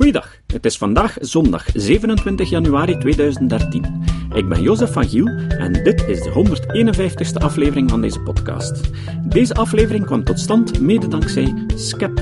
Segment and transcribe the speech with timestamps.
[0.00, 4.02] Goeiedag, het is vandaag zondag 27 januari 2013.
[4.34, 8.80] Ik ben Jozef van Giel en dit is de 151ste aflevering van deze podcast.
[9.28, 12.16] Deze aflevering kwam tot stand mede dankzij Skep.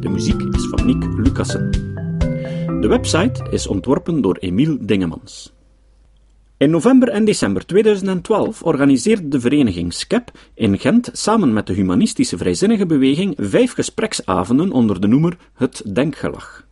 [0.00, 1.70] De muziek is van Nick Lucassen.
[2.80, 5.52] De website is ontworpen door Emiel Dingemans.
[6.56, 12.36] In november en december 2012 organiseerde de vereniging SCEP in Gent samen met de humanistische
[12.36, 16.67] vrijzinnige beweging vijf gespreksavonden onder de noemer Het Denkgelag.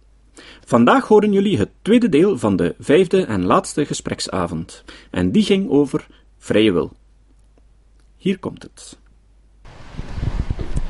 [0.68, 4.84] Vandaag horen jullie het tweede deel van de vijfde en laatste gespreksavond.
[5.10, 6.06] En die ging over
[6.38, 6.92] vrije wil.
[8.16, 8.96] Hier komt het.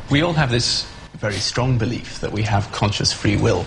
[0.09, 0.87] We all have this
[1.19, 3.65] very strong belief that we have conscious free will.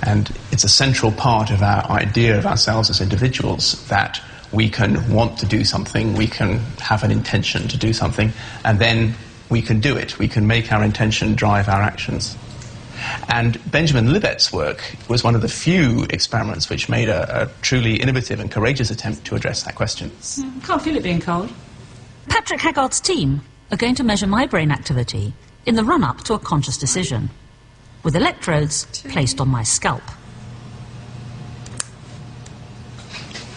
[0.00, 5.12] And it's a central part of our idea of ourselves as individuals that we can
[5.12, 9.14] want to do something, we can have an intention to do something, and then
[9.48, 10.18] we can do it.
[10.18, 12.36] We can make our intention drive our actions.
[13.28, 17.96] And Benjamin Libet's work was one of the few experiments which made a, a truly
[17.96, 20.10] innovative and courageous attempt to address that question.
[20.10, 21.52] Mm, can't feel it being cold.
[22.28, 25.32] Patrick Haggard's team are going to measure my brain activity
[25.64, 27.30] in the run up to a conscious decision,
[28.02, 30.02] with electrodes placed on my scalp.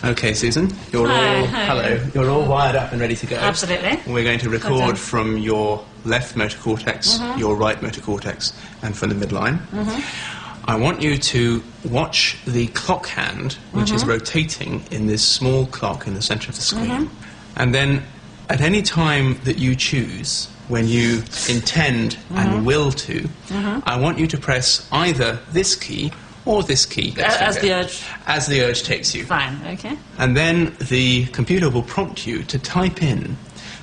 [0.04, 1.66] Okay, Susan, you're Hi, all hi.
[1.66, 2.08] hello.
[2.14, 3.36] You're all wired up and ready to go.
[3.36, 4.00] Absolutely.
[4.12, 7.38] We're going to record from your left motor cortex, mm-hmm.
[7.38, 9.58] your right motor cortex, and from the midline.
[9.68, 10.70] Mm-hmm.
[10.70, 14.12] I want you to watch the clock hand, which is mm-hmm.
[14.12, 17.10] rotating in this small clock in the center of the screen.
[17.58, 18.04] And then,
[18.48, 24.28] at any time that you choose, when you intend and will to, I want you
[24.28, 26.14] to press either this key
[26.46, 27.14] or this key.
[27.18, 29.26] Let's as the urge- As the urge takes you.
[29.26, 29.98] Fine, okay.
[30.18, 33.38] And then the computer will prompt you to type in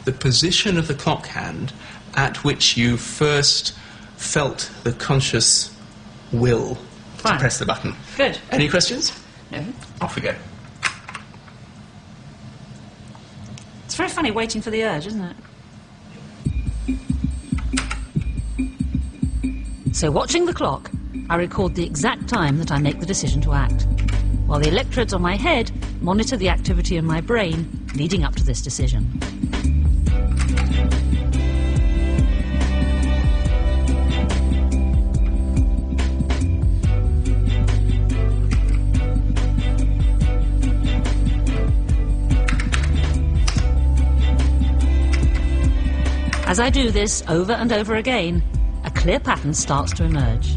[0.04, 1.72] the position of the clock hand
[2.14, 3.72] at which you first
[4.16, 5.74] felt the conscious
[6.32, 6.76] will
[7.18, 7.34] Fine.
[7.34, 7.94] to press the button.
[8.16, 8.38] Good.
[8.50, 9.12] Any questions?
[9.50, 9.64] No.
[10.00, 10.34] Off we go.
[13.84, 15.36] It's very funny waiting for the urge, isn't it?
[19.92, 20.90] So, watching the clock,
[21.28, 23.86] I record the exact time that I make the decision to act,
[24.46, 28.44] while the electrodes on my head monitor the activity in my brain leading up to
[28.44, 29.20] this decision.
[46.46, 48.42] As I do this over and over again,
[48.84, 50.56] a clear pattern starts to emerge.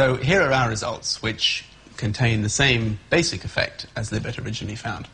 [0.00, 1.62] So here are our results, which
[1.98, 5.06] contain the same basic effect as Libet originally found.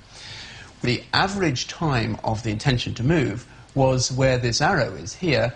[0.83, 5.53] The average time of the intention to move was where this arrow is here,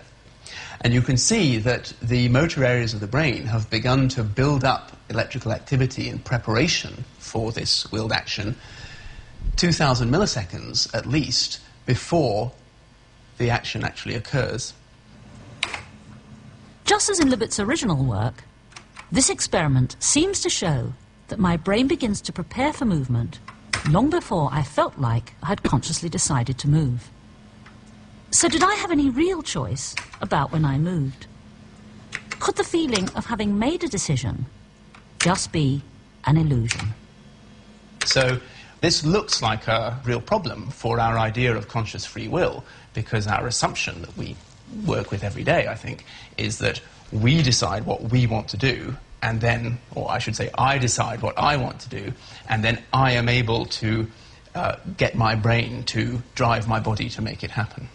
[0.81, 4.65] and you can see that the motor areas of the brain have begun to build
[4.65, 8.57] up electrical activity in preparation for this willed action
[9.55, 12.51] 2,000 milliseconds at least before
[13.37, 14.73] the action actually occurs.
[16.83, 18.43] Just as in Libet's original work,
[19.11, 20.93] this experiment seems to show
[21.27, 23.39] that my brain begins to prepare for movement
[23.89, 27.09] long before I felt like I had consciously decided to move.
[28.31, 31.27] So, did I have any real choice about when I moved?
[32.39, 34.45] Could the feeling of having made a decision
[35.19, 35.81] just be
[36.25, 36.93] an illusion?
[38.05, 38.39] So
[38.79, 42.63] this looks like a real problem for our idea of conscious free will
[42.93, 44.35] because our assumption that we
[44.85, 46.05] work with every day, I think,
[46.37, 50.49] is that we decide what we want to do and then, or I should say,
[50.57, 52.13] I decide what I want to do
[52.47, 54.07] and then I am able to
[54.55, 57.89] uh, get my brain to drive my body to make it happen.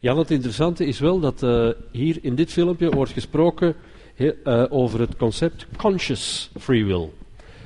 [0.00, 3.74] Ja, het interessante is wel dat eh, hier in dit filmpje wordt gesproken
[4.14, 7.10] he- eh, over het concept conscious free will.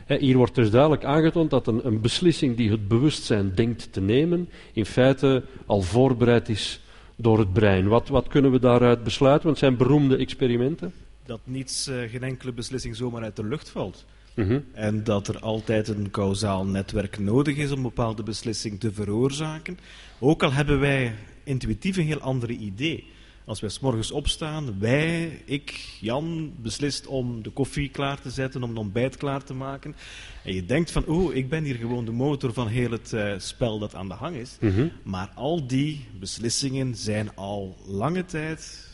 [0.06, 4.48] Hier wordt dus duidelijk aangetoond dat een, een beslissing die het bewustzijn denkt te nemen,
[4.72, 6.80] in feite al voorbereid is
[7.16, 7.88] door het brein.
[7.88, 9.46] Wat, wat kunnen we daaruit besluiten?
[9.46, 10.92] Want het zijn beroemde experimenten.
[11.24, 14.04] dat niets, eh, geen enkele beslissing zomaar uit de lucht valt.
[14.34, 14.60] Mhm.
[14.72, 19.78] En dat er altijd een kausaal netwerk nodig is om een bepaalde beslissing te veroorzaken.
[20.18, 21.14] Ook al hebben wij
[21.44, 23.04] intuïtief een heel ander idee.
[23.46, 28.62] Als wij s morgens opstaan, wij, ik, Jan, beslist om de koffie klaar te zetten,
[28.62, 29.96] om het ontbijt klaar te maken.
[30.44, 33.32] En je denkt van, oh, ik ben hier gewoon de motor van heel het eh,
[33.38, 34.56] spel dat aan de hang is.
[34.60, 34.88] Mhm.
[35.02, 38.88] Maar al die beslissingen zijn al lange tijd,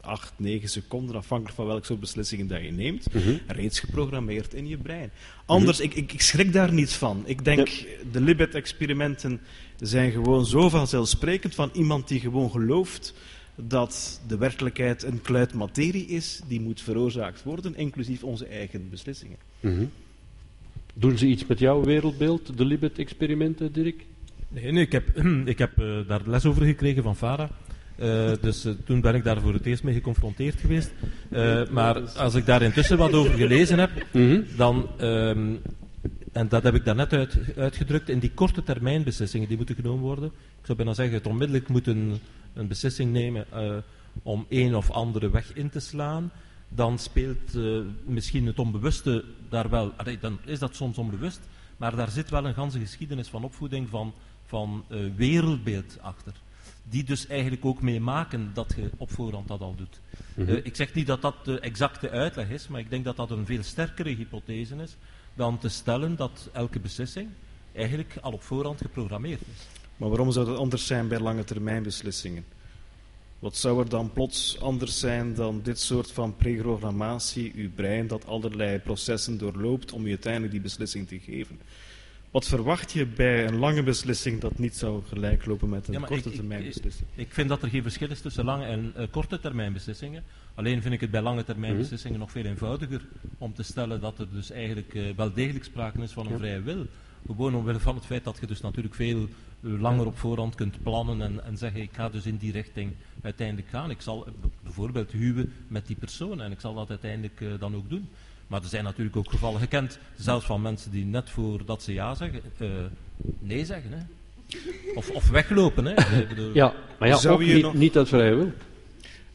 [0.00, 3.36] acht, negen seconden, afhankelijk van welke soort beslissingen dat je neemt, Mhm.
[3.46, 5.10] reeds geprogrammeerd in je brein.
[5.46, 7.22] Anders, ik, ik, ik schrik daar niet van.
[7.24, 7.68] Ik denk,
[8.12, 9.40] de Libet-experimenten
[9.80, 13.14] zijn gewoon zo vanzelfsprekend van iemand die gewoon gelooft
[13.56, 19.36] dat de werkelijkheid een kluit materie is die moet veroorzaakt worden, inclusief onze eigen beslissingen.
[19.60, 19.84] Mhm.
[20.94, 24.04] Doen ze iets met jouw wereldbeeld, de Libet-experimenten, Dirk?
[24.48, 27.50] Nee, nee ik heb, ik heb eh, daar les over gekregen van Farah.
[27.96, 30.92] Eh, dus eh, toen ben ik daar voor het eerst mee geconfronteerd geweest.
[31.30, 34.40] Eh, maar als ik daar intussen wat over gelezen heb, Mhm.
[34.56, 35.54] dan, ehm,
[36.32, 40.02] en dat heb ik daarnet uit, uitgedrukt, in die korte termijn beslissingen die moeten genomen
[40.02, 40.28] worden.
[40.60, 41.86] Ik zou bijna zeggen, het onmiddellijk moet
[42.56, 43.76] een, beslissing nemen eh,
[44.22, 46.30] om een of andere weg in te slaan.
[46.68, 51.40] Dan speelt eh, misschien het onbewuste daar wel, allee, dan is dat soms onbewust,
[51.76, 54.12] maar daar zit wel een ganse geschiedenis van opvoeding, van,
[54.46, 56.32] van eh, wereldbeeld achter.
[56.88, 60.00] Die dus eigenlijk ook mee maken dat je op voorhand dat al doet.
[60.34, 60.60] Mhm.
[60.62, 63.46] Ik zeg niet dat dat de exacte uitleg is, maar ik denk dat dat een
[63.46, 64.96] veel sterkere hypothese is
[65.34, 67.28] dan te stellen dat elke beslissing
[67.72, 69.85] eigenlijk al op voorhand geprogrammeerd is.
[69.96, 72.44] Maar waarom zou dat anders zijn bij lange termijn beslissingen?
[73.38, 78.26] Wat zou er dan plots anders zijn dan dit soort van preprogrammatie, uw brein dat
[78.26, 81.60] allerlei processen doorloopt om je uiteindelijk die beslissing te geven?
[82.30, 86.30] Wat verwacht je bij een lange beslissing dat niet zou gelijklopen met een Ja, korte
[86.30, 87.08] termijn beslissing?
[87.14, 90.22] Ik vind dat er geen verschil is tussen lange en eh, korte termijn beslissingen.
[90.54, 91.80] Alleen vind ik het bij lange termijn Mhm.
[91.80, 93.00] beslissingen nog veel eenvoudiger
[93.38, 96.38] om te stellen dat er dus eigenlijk eh, wel degelijk sprake is van een Ja.
[96.38, 96.86] vrije wil.
[97.26, 99.28] Gewoon omwille van het feit dat je dus natuurlijk veel
[99.64, 102.92] eh, langer op voorhand kunt plannen en, en zeggen ik ga dus in die richting
[103.22, 103.90] uiteindelijk gaan.
[103.90, 104.26] Ik zal
[104.62, 108.08] bijvoorbeeld huwen met die persoon en ik zal dat uiteindelijk eh, dan ook doen.
[108.46, 112.14] Maar er zijn natuurlijk ook gevallen gekend, zelfs van mensen die net voordat ze ja
[112.14, 112.68] zeggen, eh,
[113.38, 113.92] nee zeggen.
[113.92, 113.98] Hè.
[114.94, 115.84] Of, of weglopen.
[115.84, 115.94] Hè.
[116.52, 118.52] Ja, maar ja, Zou ook je niet, nog- niet uit vrije wil.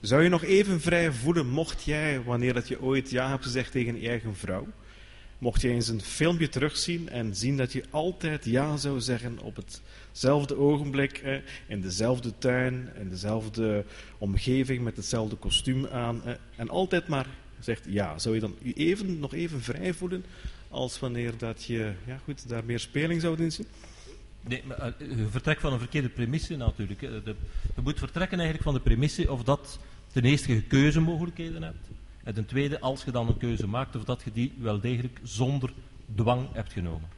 [0.02, 3.72] Zou je nog even vrij voelen mocht jij, wanneer dat je ooit ja hebt gezegd
[3.72, 4.68] tegen je eigen vrouw,
[5.42, 9.56] mocht jij eens een filmpje terugzien en zien dat je altijd ja zou zeggen op
[9.56, 11.36] hetzelfde ogenblik, eh,
[11.68, 13.86] in dezelfde tuin, in dezelfde
[14.18, 17.26] omgeving, met hetzelfde kostuum aan, eh, en altijd maar
[17.60, 20.24] zegt ja, zou je dan je even, nog even vrij voelen
[20.70, 23.68] als wanneer dat je ja, goed, daar meer speling zou in zien?
[24.42, 27.02] Nee, maar, eh, je vertrekt van een verkeerde premisse natuurlijk.
[27.02, 27.36] je
[27.84, 29.80] moet vertrekken eigenlijk van de premisse of dat
[30.12, 31.88] ten eerste je keuzemogelijkheden hebt.
[32.24, 35.20] En ten tweede, als je dan een keuze maakt, of dat je die wel degelijk
[35.24, 35.74] zonder
[36.16, 37.10] dwang hebt genomen.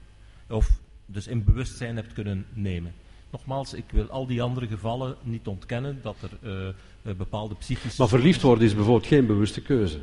[0.50, 2.94] Of dus in bewustzijn hebt kunnen nemen.
[3.32, 6.74] Nogmaals, ik wil al die andere gevallen niet ontkennen dat er eh, eh,
[7.18, 8.02] bepaalde psychische...
[8.02, 10.00] Maar verliefd worden is bijvoorbeeld geen bewuste keuze.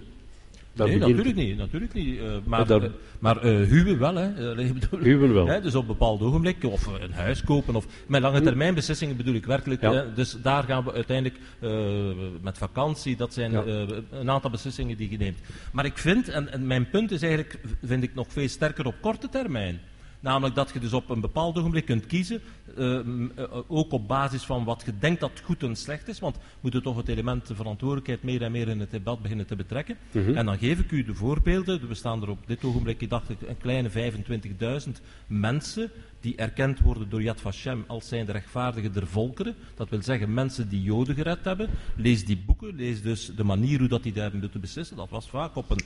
[0.74, 1.58] Daar nee, begint natuurlijk niet.
[1.58, 4.14] Natuurlijk niet eh, maar daar- eh, maar eh, huwen wel.
[4.14, 4.54] Hè.
[4.98, 5.46] Huwen wel.
[5.52, 9.16] Hè, dus op een bepaald ogenblik, of een huis kopen, of met lange termijn beslissingen
[9.16, 9.80] bedoel ik werkelijk.
[9.80, 9.92] Ja.
[9.92, 11.38] Hè, dus daar gaan we uiteindelijk
[12.40, 13.62] met vakantie, dat zijn Ja.
[14.10, 15.38] een aantal beslissingen die je neemt.
[15.72, 18.94] Maar ik vind, en, en mijn punt is eigenlijk, vind ik nog veel sterker op
[19.00, 19.80] korte termijn.
[20.20, 22.40] Namelijk dat je dus op een bepaald ogenblik kunt kiezen,
[22.76, 23.04] eh, eh,
[23.66, 26.82] ook op basis van wat je denkt dat goed en slecht is, want we moeten
[26.82, 29.96] toch het element de verantwoordelijkheid meer en meer in het debat beginnen te betrekken.
[30.12, 30.36] Mhm.
[30.36, 31.88] En dan geef ik u de voorbeelden.
[31.88, 35.90] We staan er op dit ogenblik, ik dacht ik, een kleine 25.000 mensen
[36.20, 39.54] die erkend worden door Yad Vashem als zijn de rechtvaardigen der volkeren.
[39.74, 41.68] Dat wil zeggen mensen die Joden gered hebben.
[41.96, 44.96] Lees die boeken, lees dus de manier hoe dat die daar hebben moeten beslissen.
[44.96, 45.80] Dat was vaak op een,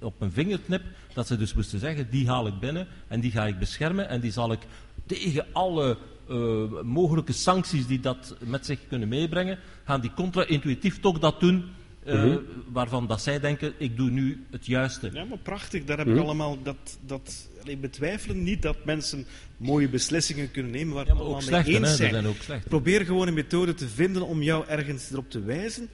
[0.00, 0.82] op een vingerknip
[1.14, 4.20] dat ze dus moesten zeggen, die haal ik binnen en die ga ik beschermen en
[4.20, 4.60] die zal ik
[5.06, 11.18] tegen alle eh, mogelijke sancties die dat met zich kunnen meebrengen, gaan die contra-intuïtief toch
[11.18, 11.64] dat doen
[12.04, 12.38] eh, Mhm.
[12.72, 15.10] waarvan dat zij denken, ik doe nu het juiste.
[15.12, 15.84] Ja, maar prachtig.
[15.84, 17.48] Daar heb ik allemaal dat, dat
[17.80, 19.26] betwijfelen niet dat mensen
[19.56, 21.88] mooie beslissingen kunnen nemen waar Ja, maar ook allemaal mee slechte, hè?
[21.88, 22.10] eens zijn.
[22.10, 22.64] zijn ook.
[22.68, 25.88] Probeer gewoon een methode te vinden om jou ergens erop te wijzen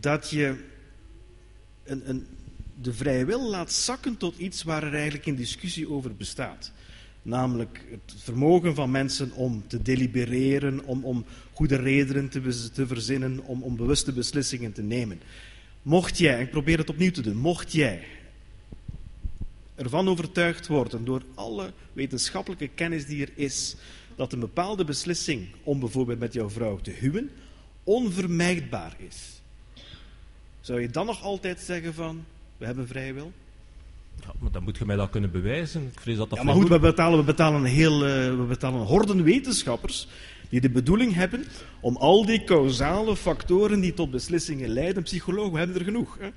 [0.00, 0.64] dat je
[1.84, 2.26] een, een,
[2.82, 6.72] de vrije wil laat zakken tot iets waar er eigenlijk een discussie over bestaat.
[7.22, 13.40] Namelijk het vermogen van mensen om te delibereren, om, om goede redenen te, te verzinnen,
[13.44, 15.20] om, om bewuste beslissingen te nemen.
[15.82, 18.04] Mocht jij, en ik probeer het opnieuw te doen, mocht jij
[19.74, 23.76] ervan overtuigd worden door alle wetenschappelijke kennis die er is,
[24.16, 27.30] dat een bepaalde beslissing om bijvoorbeeld met jouw vrouw te huwen
[27.84, 29.40] onvermijdbaar is.
[30.60, 32.24] Zou je dan nog altijd zeggen van,
[32.62, 33.32] we hebben vrije wil?
[34.20, 35.82] Ja, maar dan moet je mij dat kunnen bewijzen.
[35.82, 38.44] Ik vrees dat dat Ja, maar goed, we betalen, we betalen een heel, eh, we
[38.48, 40.08] betalen horden wetenschappers
[40.48, 41.44] die de bedoeling hebben
[41.80, 46.28] om al die causale factoren die tot beslissingen leiden, psychologen hebben er genoeg, hè,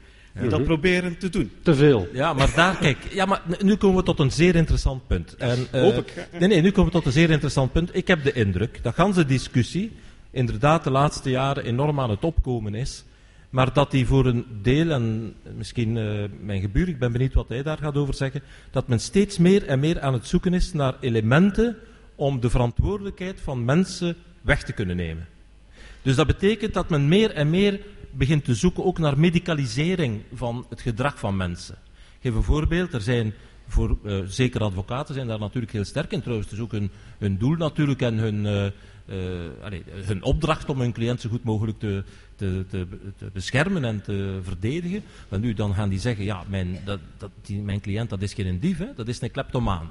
[0.41, 1.51] die dat proberen te doen.
[1.61, 2.07] Te veel.
[2.13, 5.35] Ja, maar daar, kijk, ja, maar nu komen we tot een zeer interessant punt.
[5.35, 6.27] En, eh, Hoop ik?
[6.39, 7.95] Nee, nee, nu komen we tot een zeer interessant punt.
[7.95, 9.91] Ik heb de indruk dat ganse discussie
[10.31, 13.03] inderdaad de laatste jaren enorm aan het opkomen is.
[13.55, 17.49] Maar dat die voor een deel, en misschien eh, mijn gebuur, ik ben benieuwd wat
[17.49, 20.73] hij daar gaat over zeggen, dat men steeds meer en meer aan het zoeken is
[20.73, 21.77] naar elementen
[22.15, 25.27] om de verantwoordelijkheid van mensen weg te kunnen nemen.
[26.01, 27.79] Dus dat betekent dat men meer en meer
[28.11, 31.75] begint te zoeken ook naar medicalisering van het gedrag van mensen.
[31.85, 32.93] Ik geef een voorbeeld.
[32.93, 33.33] Er zijn
[33.67, 36.21] voor eh, zeker advocaten zijn daar natuurlijk heel sterk in.
[36.21, 36.75] Trouwens, is ook
[37.17, 41.79] hun, doel natuurlijk en hun, eh, allee, hun opdracht om hun cliënt zo goed mogelijk
[41.79, 42.03] te,
[42.35, 42.87] te, te,
[43.17, 45.03] te beschermen en te verdedigen.
[45.29, 48.33] Maar nu dan gaan die zeggen, ja, mijn, dat, dat, die, mijn cliënt dat is
[48.33, 49.87] geen dief, hè, dat is een kleptomaan.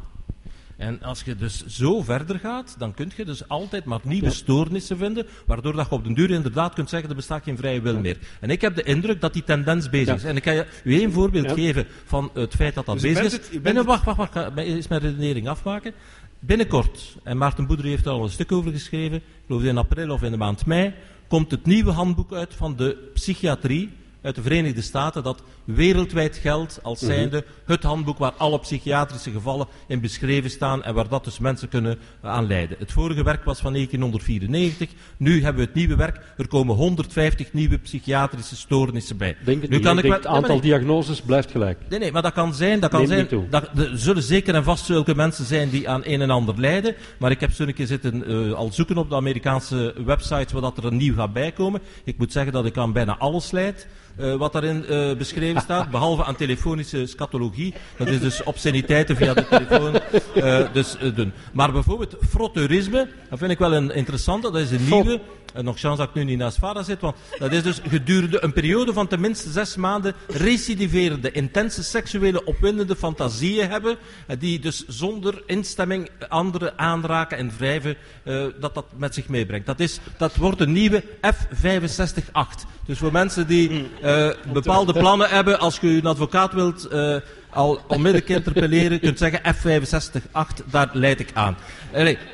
[0.76, 4.96] En als je dus zo verder gaat, dan kun je dus altijd maar nieuwe stoornissen
[4.98, 7.98] vinden, waardoor dat je op den duur inderdaad kunt zeggen, er bestaat geen vrije wil
[8.00, 8.18] meer.
[8.40, 10.14] En ik heb de indruk dat die tendens bezig Ja.
[10.14, 10.24] is.
[10.24, 11.54] En ik ga je u één voorbeeld Ja.
[11.54, 13.32] geven van het feit dat dat Dus bezig is.
[13.32, 15.92] het- Binnen, wacht, wacht, wacht, ik ga eens mijn redenering afmaken.
[16.38, 20.10] Binnenkort, en Maarten Boeder heeft er al een stuk over geschreven, ik geloof in april
[20.10, 20.92] of in de maand mei,
[21.34, 23.90] komt het nieuwe handboek uit van de psychiatrie
[24.24, 27.10] uit de Verenigde Staten dat wereldwijd geldt als Mhm.
[27.12, 31.68] zijnde het handboek waar alle psychiatrische gevallen in beschreven staan en waar dat dus mensen
[31.68, 32.76] kunnen eh, aan leiden.
[32.78, 36.20] Het vorige werk was van 1994, nu hebben we het nieuwe werk.
[36.36, 39.36] Er komen 150 nieuwe psychiatrische stoornissen bij.
[39.44, 40.60] Denk het nu kan Ik het aantal nee.
[40.60, 41.78] diagnoses blijft gelijk.
[41.88, 44.84] Nee, nee, maar dat kan zijn, dat kan zijn, dat, er zullen zeker en vast
[44.84, 48.26] zulke mensen zijn die aan een en ander lijden, maar ik heb zo'n keer zitten
[48.26, 51.80] eh, al zoeken op de Amerikaanse websites waar dat er een nieuw gaat bijkomen.
[52.04, 53.86] Ik moet zeggen dat ik aan bijna alles leid.
[54.16, 57.74] Eh, wat daarin eh, beschreven staat, behalve aan telefonische scatologie.
[57.96, 59.94] Dat is dus obsceniteiten via de telefoon.
[60.34, 61.32] eh, dus, doen.
[61.52, 65.20] Maar bijvoorbeeld frotteurisme, dat vind ik wel een interessante, dat is een nieuwe.
[65.54, 68.44] En nog chance dat ik nu niet naast Vara zit, want dat is dus gedurende
[68.44, 73.96] een periode van tenminste zes maanden recidiverende, intense seksuele opwindende fantasieën hebben,
[74.26, 79.66] eh, die dus zonder instemming anderen aanraken en wrijven, eh, dat dat met zich meebrengt.
[79.66, 82.66] Dat, is, dat wordt een nieuwe F65-8.
[82.86, 87.16] Dus voor mensen die eh, bepaalde plannen hebben, als je een advocaat wilt eh,
[87.54, 91.56] al onmiddellijk interpelleren, kunt zeggen F65-8, daar leid ik aan.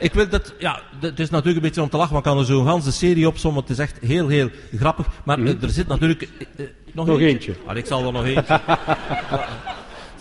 [0.00, 2.41] Ik wil dat, ja, het is natuurlijk een beetje om te lachen, want ik kan
[2.41, 5.07] er zo'n ganse serie opzommen, het is echt heel, heel grappig.
[5.25, 6.23] Maar eh, er zit natuurlijk...
[6.23, 7.55] eh, eh, nog, Nog eentje.
[7.67, 8.61] Allee, ik zal er nog eentje.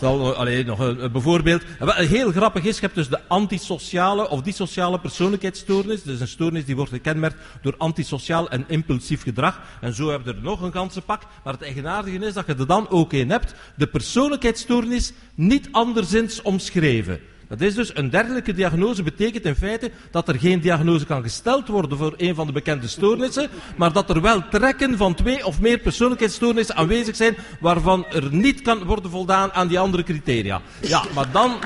[0.00, 1.62] Zal, allee, nog een, bijvoorbeeld.
[1.78, 6.02] Wat heel grappig is, je hebt dus de antisociale of dissociale persoonlijkheidsstoornis.
[6.02, 9.60] Is een stoornis die wordt gekenmerkt door antisociaal en impulsief gedrag.
[9.80, 11.22] En zo heb je er nog een ganse pak.
[11.44, 13.54] Maar het eigenaardige is dat je er dan ook een hebt.
[13.76, 17.20] De persoonlijkheidsstoornis niet anderszins omschreven.
[17.50, 21.68] Dat is dus een dergelijke diagnose betekent in feite dat er geen diagnose kan gesteld
[21.68, 25.60] worden voor een van de bekende stoornissen, maar dat er wel trekken van twee of
[25.60, 30.60] meer persoonlijkheidsstoornissen aanwezig zijn waarvan er niet kan worden voldaan aan die andere criteria.
[30.80, 31.58] Ja, maar dan,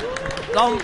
[0.52, 0.80] dan,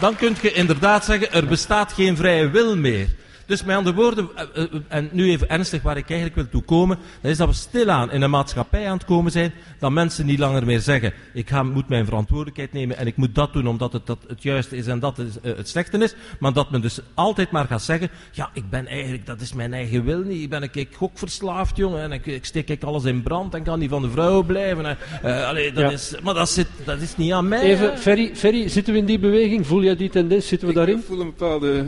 [0.00, 3.08] dan kun je inderdaad zeggen, er bestaat geen vrije wil meer.
[3.46, 6.62] Dus met andere woorden, eh, eh, en nu even ernstig waar ik eigenlijk wil toe
[6.62, 10.26] komen, dat is dat we stilaan in een maatschappij aan het komen zijn, dat mensen
[10.26, 13.66] niet langer meer zeggen, ik ga, moet mijn verantwoordelijkheid nemen en ik moet dat doen
[13.66, 16.70] omdat het dat het juiste is en dat is, eh, het slechte is, maar dat
[16.70, 20.20] men dus altijd maar gaat zeggen, ja, ik ben eigenlijk, dat is mijn eigen wil
[20.20, 23.54] niet, ik ben een keer gokverslaafd, jongen, en ik, ik steek ik alles in brand
[23.54, 24.86] en kan niet van de vrouwen blijven.
[24.86, 25.90] En, eh, allee, dat Ja.
[25.90, 27.60] is, maar dat, zit, dat is niet aan mij.
[27.62, 27.98] Even.
[27.98, 29.66] Ferry, Ferry, zitten we in die beweging?
[29.66, 30.46] Voel jij die tendens?
[30.46, 30.98] Zitten we daarin?
[30.98, 31.84] Ik voel een bepaalde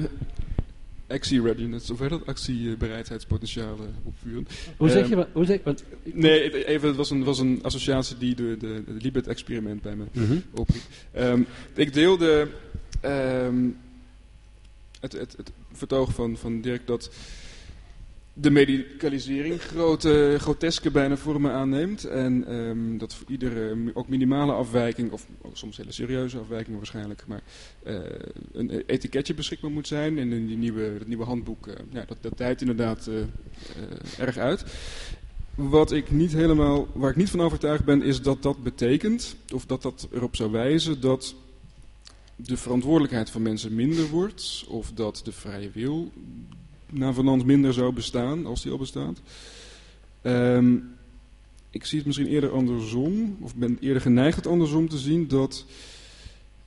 [1.15, 2.27] actie-readiness, of heet dat?
[2.27, 4.47] Actiebereidheidspotentiaal opvuren.
[4.77, 5.29] Hoe zeg Ehm, je wat?
[5.33, 8.93] Hoe zeg, want, Nee, even, het was een, was een associatie die de, de, de
[8.93, 10.37] Libet-experiment bij me Mhm.
[10.55, 10.83] opriep.
[11.13, 11.43] Ehm,
[11.75, 12.49] ik deelde
[13.01, 13.69] ehm,
[15.01, 17.11] het, het, het vertoog van, van Dirk dat
[18.37, 22.05] de medicalisering grote, groteske bijna vormen aanneemt.
[22.05, 27.43] En ehm, dat voor iedere, ook minimale afwijking, of soms hele serieuze afwijkingen waarschijnlijk, maar
[27.83, 27.95] eh,
[28.53, 30.19] een etiketje beschikbaar moet zijn.
[30.19, 33.15] En in die nieuwe, dat nieuwe handboek, eh, ja, dat, dat inderdaad eh,
[34.19, 34.65] erg uit.
[35.55, 39.67] Wat ik niet helemaal, waar ik niet van overtuigd ben, is dat dat betekent, of
[39.67, 41.35] dat dat erop zou wijzen dat
[42.37, 46.13] de verantwoordelijkheid van mensen minder wordt, of dat de vrije wil
[46.91, 49.21] navenant minder zou bestaan, als die al bestaat.
[50.23, 50.77] Ehm,
[51.71, 55.65] ik zie het misschien eerder andersom, of ben eerder geneigd andersom te zien, dat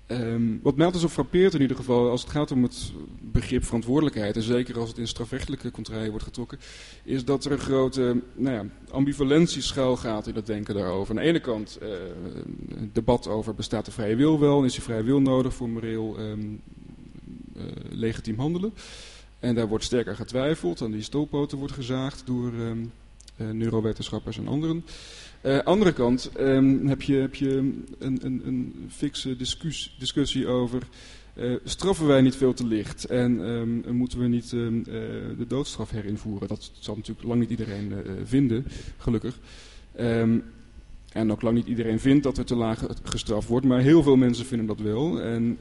[0.07, 3.63] Ehm, wat mij altijd zo frappeert in ieder geval, als het gaat om het begrip
[3.63, 6.59] verantwoordelijkheid, en zeker als het in strafrechtelijke contraien wordt getrokken,
[7.03, 11.15] is dat er een grote nou ja, ambivalentie gaat in het denken daarover.
[11.15, 11.79] Aan de ene kant
[12.67, 15.69] een debat over bestaat de vrije wil wel, en is die vrije wil nodig voor
[15.69, 16.39] moreel ehm,
[17.55, 18.73] eh, legitiem handelen.
[19.39, 20.81] En daar wordt sterk aan getwijfeld.
[20.81, 22.77] Aan die stoelpoten wordt gezaagd door ehm,
[23.35, 24.85] eh, neurowetenschappers en anderen.
[25.45, 27.49] Uh, andere kant ehm, heb je, heb je
[27.99, 29.35] een, een, een fixe
[29.97, 30.81] discussie, over...
[31.35, 36.47] Uh, straffen wij niet veel te licht en um, moeten we niet de doodstraf herinvoeren?
[36.47, 38.65] Dat zal natuurlijk lang niet iedereen vinden,
[38.97, 39.39] gelukkig.
[41.11, 44.15] En ook lang niet iedereen vindt dat er te laag gestraft wordt, maar heel veel
[44.15, 45.21] mensen vinden dat wel.
[45.21, 45.57] En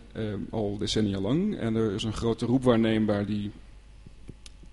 [0.50, 1.58] al decennia lang.
[1.58, 3.50] En er is een grote roep waarneembaar die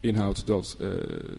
[0.04, 0.88] inhoudt dat uh,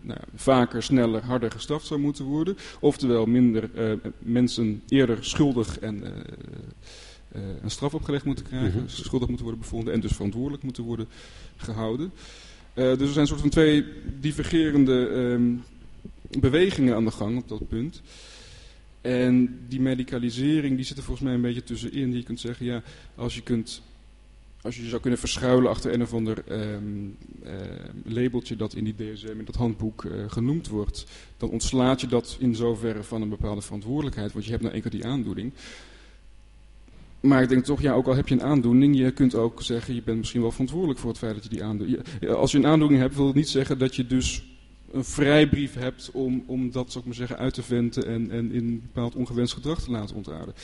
[0.02, 2.56] nou, vaker, sneller, harder gestraft zou moeten worden.
[2.80, 8.88] Oftewel minder uh, mensen eerder schuldig en uh, een straf opgelegd moeten krijgen, -hmm.
[8.88, 11.06] schuldig moeten worden bevonden en dus verantwoordelijk moeten worden
[11.56, 12.12] gehouden.
[12.74, 13.84] dus er zijn een soort van twee
[14.20, 15.62] divergerende um,
[16.40, 18.02] bewegingen aan de gang op dat punt.
[19.00, 22.10] En die medicalisering die zit er volgens mij een beetje tussenin.
[22.10, 22.82] Die je kunt zeggen, ja,
[23.14, 23.82] als je kunt
[24.64, 27.50] als je je zou kunnen verschuilen achter een of ander um, uh,
[28.04, 31.06] labeltje dat in die DSM, in dat handboek uh, genoemd wordt,
[31.36, 34.90] dan ontslaat je dat in zoverre van een bepaalde verantwoordelijkheid, want je hebt nou enkel
[34.90, 35.52] die aandoening.
[37.20, 39.94] Maar ik denk toch, ja, ook al heb je een aandoening, je kunt ook zeggen,
[39.94, 42.02] je bent misschien wel verantwoordelijk voor het feit dat je die aandoening...
[42.28, 44.44] Als je een aandoening hebt, wil het niet zeggen dat je dus
[44.92, 48.80] een vrijbrief hebt om, om dat, zou maar zeggen, uit te venten en, en in
[48.80, 50.54] bepaald ongewenst gedrag te laten ontraden.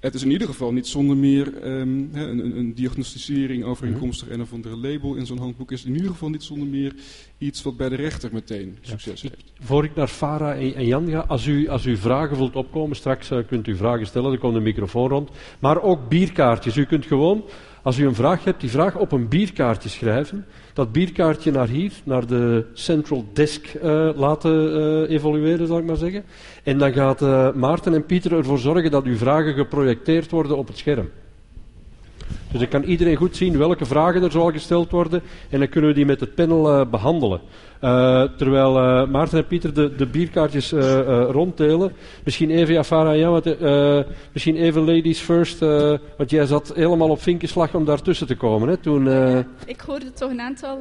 [0.00, 4.52] Het is in ieder geval niet zonder meer um, een, een, diagnosticering overeenkomstig een of
[4.52, 6.94] andere label in zo'n handboek is in ieder geval niet zonder meer
[7.38, 9.28] iets wat bij de rechter meteen succes ja.
[9.28, 9.52] heeft.
[9.60, 12.96] Voor ik naar Farah en, en, Jan ga, als u, als u vragen wilt opkomen,
[12.96, 15.30] straks uh, kunt u vragen stellen, er komt een microfoon rond.
[15.58, 16.76] Maar ook bierkaartjes.
[16.76, 17.44] U kunt gewoon,
[17.86, 20.46] als u een vraag hebt, die vraag op een bierkaartje schrijven.
[20.72, 25.96] Dat bierkaartje naar hier, naar de central desk uh, laten uh, evolueren, zal ik maar
[25.96, 26.24] zeggen.
[26.62, 30.66] En dan gaat uh, Maarten en Pieter ervoor zorgen dat uw vragen geprojecteerd worden op
[30.66, 31.10] het scherm.
[32.50, 35.90] Dus dan kan iedereen goed zien welke vragen er zoal gesteld worden en dan kunnen
[35.90, 37.40] we die met het panel behandelen.
[37.82, 40.70] Uh, terwijl uh, Maarten en Pieter de, de bierkaartjes
[41.30, 41.92] ronddelen.
[42.24, 43.44] Misschien even, ja, Farah, ja, want,
[44.32, 45.58] misschien even ladies first,
[46.16, 48.68] want jij zat helemaal op vinkenslag om daartussen te komen.
[48.68, 49.08] Hè, toen,
[49.66, 50.78] Ik hoorde toch een aantal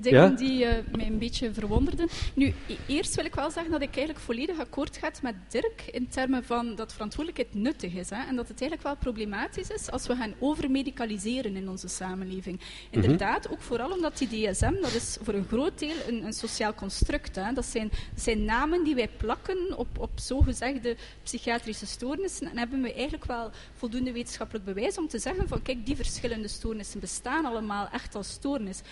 [0.00, 0.36] dingen ja?
[0.36, 2.08] die uh, mij een beetje verwonderden.
[2.34, 2.54] Nu,
[2.86, 6.44] eerst wil ik wel zeggen dat ik eigenlijk volledig akkoord ga met Dirk in termen
[6.44, 8.10] van dat verantwoordelijkheid nuttig is.
[8.10, 12.60] Hè, en dat het eigenlijk wel problematisch is als we gaan overmedicaliseren in onze samenleving.
[12.90, 16.74] Inderdaad, ook vooral omdat die DSM, dat is voor een groot deel een, een sociaal
[16.74, 17.36] construct.
[17.36, 17.52] Hè.
[17.52, 22.50] Dat, zijn, zijn namen die wij plakken op, op zogezegde psychiatrische stoornissen.
[22.50, 26.48] En hebben we eigenlijk wel voldoende wetenschappelijk bewijs om te zeggen van kijk, die verschillende
[26.48, 28.82] stoornissen bestaan allemaal echt als stoornis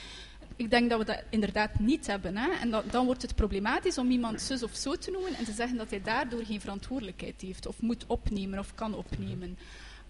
[0.59, 2.37] ik denk dat we dat inderdaad niet hebben.
[2.37, 2.51] Hè?
[2.51, 5.77] En dan wordt het problematisch om iemand zus of zo te noemen en te zeggen
[5.77, 9.59] dat hij daardoor geen verantwoordelijkheid heeft of moet opnemen of kan opnemen.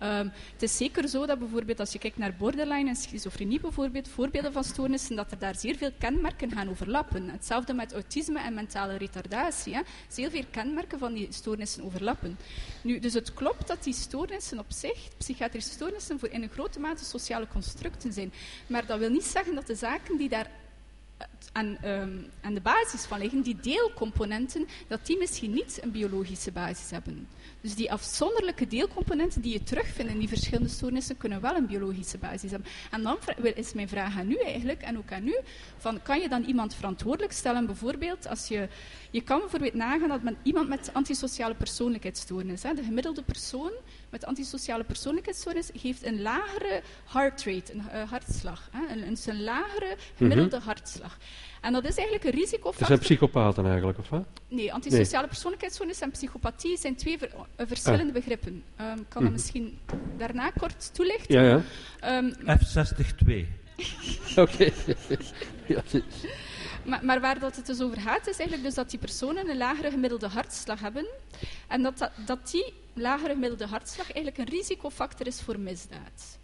[0.02, 4.08] Um, het is zeker zo dat bijvoorbeeld als je kijkt naar borderline en schizofrenie bijvoorbeeld,
[4.08, 7.28] voorbeelden van stoornissen, dat er daar zeer veel kenmerken gaan overlappen.
[7.30, 9.76] Hetzelfde met autisme en mentale retardatie.
[10.08, 12.38] Zeer veel kenmerken van die stoornissen overlappen.
[12.82, 16.80] Nu, dus het klopt dat die stoornissen op zich, psychiatrische stoornissen, voor in een grote
[16.80, 18.32] mate sociale constructen zijn.
[18.66, 20.50] Maar dat wil niet zeggen dat de zaken die daar
[21.52, 26.52] aan, um, aan de basis van liggen, die deelcomponenten, dat die misschien niet een biologische
[26.52, 27.28] basis hebben.
[27.68, 32.18] Dus die afzonderlijke deelcomponenten die je terugvindt in die verschillende stoornissen, kunnen wel een biologische
[32.18, 32.68] basis hebben.
[32.90, 33.18] En dan
[33.54, 35.38] is mijn vraag aan u eigenlijk, en ook aan u,
[35.76, 38.68] van, kan je dan iemand verantwoordelijk stellen, bijvoorbeeld, als je,
[39.10, 43.72] je kan bijvoorbeeld nagaan dat men, iemand met antisociale persoonlijkheidsstoornis, hè, de gemiddelde persoon
[44.10, 49.42] met antisociale persoonlijkheidsstoornis heeft een lagere heart rate, een uh, hartslag, hè, een, een, een
[49.42, 50.66] lagere gemiddelde mm -hmm.
[50.66, 51.18] hartslag.
[51.68, 52.78] En dat is eigenlijk een risicofactor.
[52.78, 54.26] Dat zijn psychopaten eigenlijk, of wat?
[54.48, 55.28] Nee, antisociale nee.
[55.28, 58.12] persoonlijkheidsstoornis en psychopathie zijn twee ver, uh, verschillende ah.
[58.12, 58.56] begrippen.
[58.56, 59.28] Ik um, kan mm.
[59.28, 59.78] dat misschien
[60.16, 61.42] daarna kort toelichten.
[61.42, 61.62] Ja,
[62.00, 62.16] ja.
[62.16, 63.06] Um, F62.
[64.44, 64.72] Oké.
[65.74, 65.82] ja,
[66.84, 69.56] maar, maar, waar dat het dus over gaat, is eigenlijk dus dat die personen een
[69.56, 71.06] lagere gemiddelde hartslag hebben.
[71.66, 76.37] En dat, dat, dat die lagere gemiddelde hartslag eigenlijk een risicofactor is voor misdaad.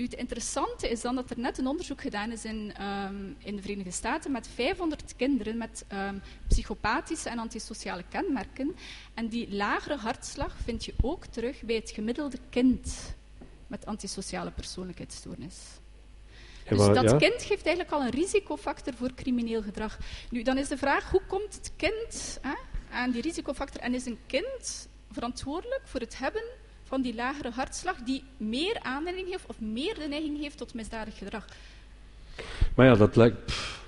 [0.00, 3.56] Nu, het interessante is dan dat er net een onderzoek gedaan is in, um, in
[3.56, 8.76] de Verenigde Staten met 500 kinderen met um, psychopathische en antisociale kenmerken.
[9.14, 13.14] En die lagere hartslag vind je ook terug bij het gemiddelde kind
[13.66, 15.56] met antisociale persoonlijkheidsstoornis.
[16.68, 17.16] Dus ja, dat ja?
[17.16, 19.98] kind geeft eigenlijk al een risicofactor voor crimineel gedrag.
[20.30, 22.54] Nu, dan is de vraag, hoe komt het kind hè,
[22.90, 23.80] aan die risicofactor?
[23.80, 26.44] En is een kind verantwoordelijk voor het hebben
[26.90, 31.18] van die lagere hartslag die meer aanleiding heeft of meer de neiging heeft tot misdadig
[31.18, 31.44] gedrag?
[32.74, 33.44] Maar ja, dat lijkt...
[33.44, 33.78] Pff.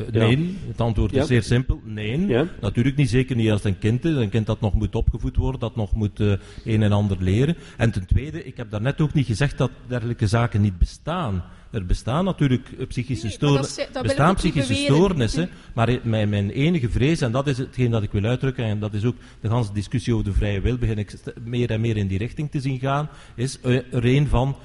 [0.00, 0.52] Uh, nee, ja.
[0.66, 1.24] het antwoord is ja.
[1.24, 1.80] zeer simpel.
[1.84, 2.46] Nee, ja.
[2.60, 3.10] natuurlijk niet.
[3.10, 4.16] Zeker niet als het een kind is.
[4.16, 7.56] Een kind dat nog moet opgevoed worden, dat nog moet uh, een en ander leren.
[7.76, 11.44] En ten tweede, ik heb daarnet ook niet gezegd dat dergelijke zaken niet bestaan.
[11.74, 14.94] Er bestaan natuurlijk eh, psychische, Nee, dat dat ik bestaan psychische beweren.
[14.94, 18.78] stoornissen, maar mijn, mijn enige vrees, en dat is hetgeen dat ik wil uitdrukken, en
[18.78, 21.12] dat is ook de hele discussie over de vrije wil, begin ik
[21.44, 24.56] meer en meer in die richting te zien gaan, is er een van,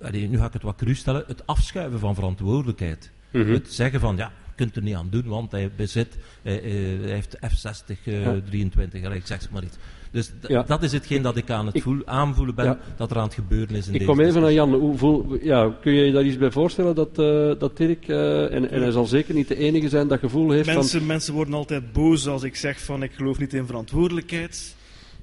[0.00, 3.10] allee, nu ga ik het wat cru stellen, het afschuiven van verantwoordelijkheid.
[3.32, 3.52] Mhm.
[3.52, 6.62] Het zeggen van, ja, kunt er niet aan doen, want hij bezit, eh, eh,
[7.02, 8.40] hij heeft F60 eh, Ja.
[8.48, 9.76] 23, allee, ik zeg maar iets.
[10.10, 10.62] Dus Ja.
[10.62, 12.78] dat is hetgeen dat ik aan het Ik- voel, aanvoelen ben, Ja.
[12.96, 14.52] dat er aan het gebeuren is in Ik deze kom even naar.
[14.52, 14.74] Jan.
[14.74, 18.52] Hoe voel, ja, kun je je daar iets bij voorstellen dat, eh, dat Dirk, eh,
[18.54, 21.54] en, en hij zal zeker niet de enige zijn, dat gevoel heeft Mensen, mensen worden
[21.54, 24.76] altijd boos als ik zeg van ik geloof niet in verantwoordelijkheid.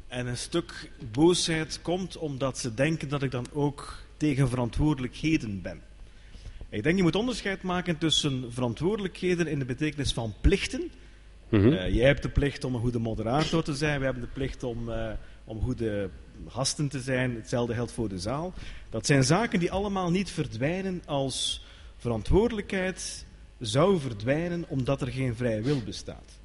[0.08, 5.82] En een stuk boosheid komt omdat ze denken dat ik dan ook tegen verantwoordelijkheden ben.
[6.70, 10.92] Ik denk je moet onderscheid maken tussen verantwoordelijkheden in de betekenis van plichten.
[11.50, 14.64] Eh, jij hebt de plicht om een goede moderator te zijn, wij hebben de plicht
[14.64, 15.12] om, eh,
[15.44, 16.10] om goede
[16.48, 17.36] gasten te zijn.
[17.36, 18.54] Hetzelfde geldt voor de zaal.
[18.90, 21.66] Dat zijn zaken die allemaal niet verdwijnen als
[21.98, 23.26] verantwoordelijkheid
[23.60, 26.40] zou verdwijnen omdat er geen vrije wil bestaat.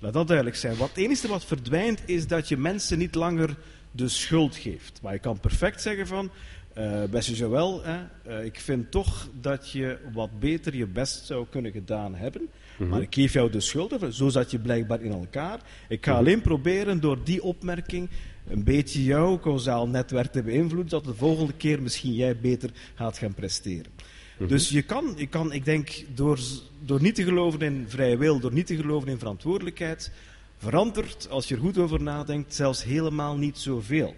[0.00, 0.76] Laat dat duidelijk zijn.
[0.76, 3.56] Wat, het enige wat verdwijnt is dat je mensen niet langer
[3.90, 4.98] de schuld geeft.
[5.02, 6.30] Maar je kan perfect zeggen van,
[6.74, 11.46] eh beste Joël, hè, eh, ik vind toch dat je wat beter je best zou
[11.50, 12.48] kunnen gedaan hebben.
[12.76, 14.12] Maar ik geef jou de schuld ervoor.
[14.12, 15.60] Zo zat je blijkbaar in elkaar.
[15.88, 18.08] Ik ga alleen proberen door die opmerking
[18.48, 23.18] een beetje jouw causaal netwerk te beïnvloeden, zodat de volgende keer misschien jij beter gaat
[23.18, 23.92] gaan presteren.
[24.38, 26.38] Dus je kan, je kan, ik denk, door,
[26.80, 30.10] door niet te geloven in vrije wil, door niet te geloven in verantwoordelijkheid,
[30.58, 34.14] verandert, als je er goed over nadenkt, zelfs helemaal niet zoveel.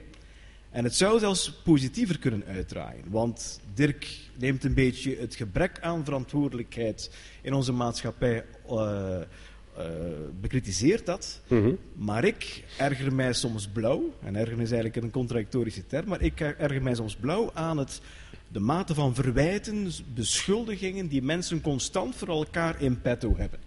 [0.76, 3.04] En het zou zelfs positiever kunnen uitdraaien.
[3.08, 7.10] Want Dirk neemt een beetje het gebrek aan verantwoordelijkheid
[7.42, 9.20] in onze maatschappij, eh
[9.76, 9.84] eh,
[10.40, 11.40] bekritiseert dat.
[11.48, 11.74] Mhm.
[11.94, 16.40] Maar ik erger mij soms blauw, en erger is eigenlijk een contradictorische term, maar ik
[16.40, 18.00] erger mij soms blauw aan het,
[18.48, 23.58] de mate van verwijten, beschuldigingen die mensen constant voor elkaar in petto hebben.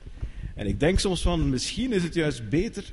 [0.56, 2.84] En ik denk soms van, misschien is het juist beter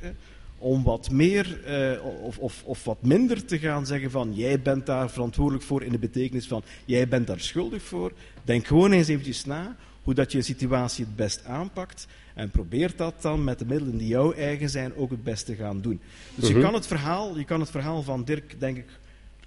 [0.67, 4.87] om wat meer eh, of, of, of wat minder te gaan zeggen van, jij bent
[4.87, 8.13] daar verantwoordelijk voor in de betekenis van, jij bent daar schuldig voor.
[8.45, 12.07] Denk gewoon eens eventjes na hoe dat je een situatie het best aanpakt.
[12.35, 15.81] En probeer dat dan met de middelen die jou eigen zijn ook het beste gaan
[15.81, 16.01] doen.
[16.35, 16.59] Dus Mhm.
[16.59, 18.89] je, kan het verhaal, je kan het verhaal van Dirk, denk ik,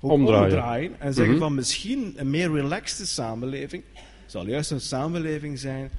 [0.02, 0.44] ook Omdraaien.
[0.44, 0.92] omdraaien.
[1.00, 1.44] En zeggen Mhm.
[1.44, 3.84] van misschien een meer relaxte samenleving
[4.26, 5.90] zal juist een samenleving zijn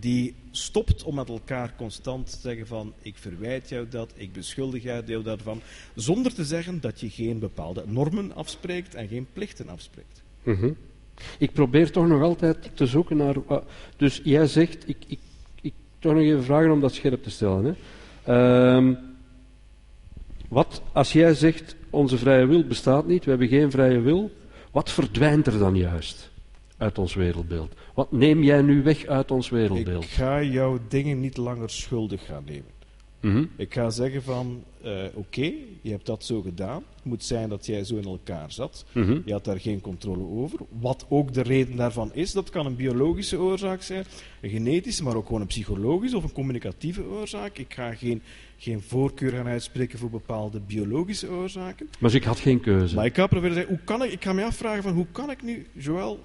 [0.00, 4.82] die stopt om met elkaar constant te zeggen van ik verwijt jou dat, ik beschuldig
[4.82, 5.60] jou daarvan,
[5.94, 10.22] zonder te zeggen dat je geen bepaalde normen afspreekt en geen plichten afspreekt.
[10.42, 10.70] Mhm.
[11.38, 13.34] Ik probeer toch nog altijd te zoeken naar.
[13.96, 15.18] Dus jij zegt, ik, ik,
[15.60, 17.64] ik toch nog even vragen om dat scherp te stellen.
[17.64, 17.72] Hè.
[18.32, 18.94] Ehm,
[20.48, 24.30] wat als jij zegt, onze vrije wil bestaat niet, we hebben geen vrije wil,
[24.70, 26.30] wat verdwijnt er dan juist
[26.76, 27.74] uit ons wereldbeeld?
[27.94, 30.04] Wat neem jij nu weg uit ons wereldbeeld?
[30.04, 32.74] Ik ga jouw dingen niet langer schuldig gaan nemen.
[33.20, 33.44] Mhm.
[33.56, 36.82] Ik ga zeggen van, eh, oké, je hebt dat zo gedaan.
[36.94, 38.84] Het moet zijn dat jij zo in elkaar zat.
[38.92, 39.20] Mhm.
[39.24, 40.58] Je had daar geen controle over.
[40.80, 44.04] Wat ook de reden daarvan is, dat kan een biologische oorzaak zijn,
[44.40, 47.58] een genetische, maar ook gewoon een psychologische of een communicatieve oorzaak.
[47.58, 48.22] Ik ga geen,
[48.56, 51.88] geen voorkeur gaan uitspreken voor bepaalde biologische oorzaken.
[51.98, 52.94] Maar ik had geen keuze.
[52.94, 55.06] Maar ik ga proberen te zeggen, hoe kan ik, ik ga me afvragen van, hoe
[55.12, 56.24] kan ik nu, Joël,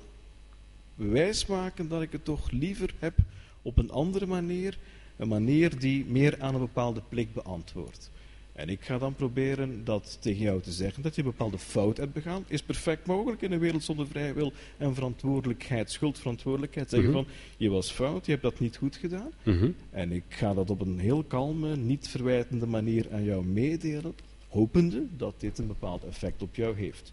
[1.09, 3.13] wijsmaken dat ik het toch liever heb
[3.61, 4.77] op een andere manier,
[5.17, 8.11] een manier die meer aan een bepaalde plicht beantwoordt.
[8.53, 11.97] En ik ga dan proberen dat tegen jou te zeggen, dat je een bepaalde fout
[11.97, 16.89] hebt begaan, is perfect mogelijk in een wereld zonder vrije wil en verantwoordelijkheid, schuldverantwoordelijkheid.
[16.89, 17.17] Zeggen Mhm.
[17.23, 19.31] van, je was fout, je hebt dat niet goed gedaan.
[19.43, 19.71] Mhm.
[19.89, 24.13] En ik ga dat op een heel kalme, niet verwijtende manier aan jou meedelen,
[24.47, 27.11] hopende dat dit een bepaald effect op jou heeft.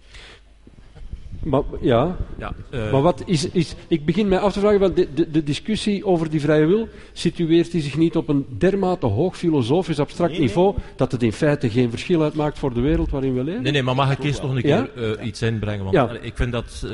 [1.43, 4.97] Maar, ja, Ja, eh, Maar wat is, is, ik begin mij af te vragen, want
[4.97, 9.07] de, de, de discussie over die vrije wil situeert die zich niet op een dermate
[9.07, 10.49] hoog filosofisch abstract Nee, nee.
[10.49, 13.63] niveau dat het in feite geen verschil uitmaakt voor de wereld waarin we leven?
[13.63, 14.83] Nee, nee, maar mag ik eerst nog een Ja?
[14.95, 15.85] keer eh, iets inbrengen?
[15.85, 16.11] Want Ja.
[16.21, 16.91] ik vind dat eh,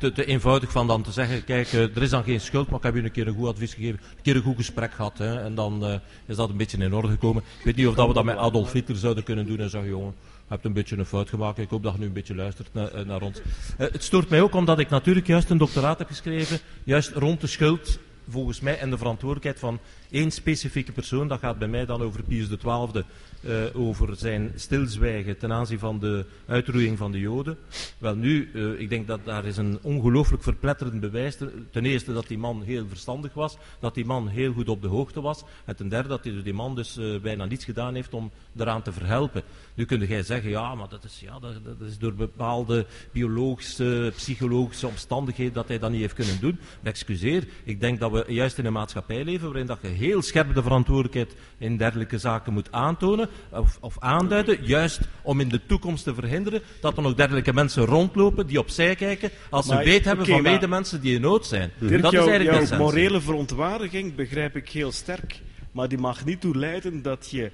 [0.00, 2.84] te, te eenvoudig van dan te zeggen, kijk, er is dan geen schuld, maar ik
[2.84, 5.40] heb u een keer een goed advies gegeven, een keer een goed gesprek gehad, hè,
[5.40, 5.94] en dan eh,
[6.26, 7.42] is dat een beetje in orde gekomen.
[7.58, 9.90] Ik weet niet of dat we dat met Adolf Hitler zouden kunnen doen en zeggen,
[9.90, 10.14] jongen,
[10.48, 12.92] hebt een beetje een fout gemaakt, ik hoop dat je nu een beetje luistert naar,
[12.92, 13.40] eh, naar ons.
[13.76, 17.40] Eh, het stoort mij ook omdat ik natuurlijk juist een doctoraat heb geschreven, juist rond
[17.40, 17.98] de schuld
[18.30, 19.78] volgens mij en de verantwoordelijkheid van
[20.10, 21.28] één specifieke persoon.
[21.28, 23.04] Dat gaat bij mij dan over Pius XII,
[23.40, 27.58] uh, over zijn stilzwijgen ten aanzien van de uitroeiing van de Joden.
[27.98, 31.36] Wel nu, uh, ik denk dat daar is een ongelooflijk verpletterend bewijs.
[31.70, 34.88] Ten eerste dat die man heel verstandig was, dat die man heel goed op de
[34.88, 35.44] hoogte was.
[35.64, 38.82] En ten derde dat die, die man dus uh, bijna niets gedaan heeft om daaraan
[38.82, 39.42] te verhelpen.
[39.74, 44.12] Nu kun jij zeggen, ja, maar dat is, ja, dat, dat is door bepaalde biologische,
[44.16, 46.58] psychologische omstandigheden dat hij dat niet heeft kunnen doen.
[46.82, 50.22] Maar excuseer, ik denk dat we juist in een maatschappij leven waarin dat je heel
[50.22, 55.66] scherp de verantwoordelijkheid in dergelijke zaken moet aantonen of, of aanduiden, juist om in de
[55.66, 60.04] toekomst te verhinderen dat er nog dergelijke mensen rondlopen die opzij kijken als ze weet
[60.04, 61.70] hebben okay, van medemensen die in nood zijn.
[61.78, 65.40] Dirk, dat is eigenlijk jouw morele verontwaardiging begrijp ik heel sterk,
[65.72, 67.50] maar die mag niet toe leiden dat je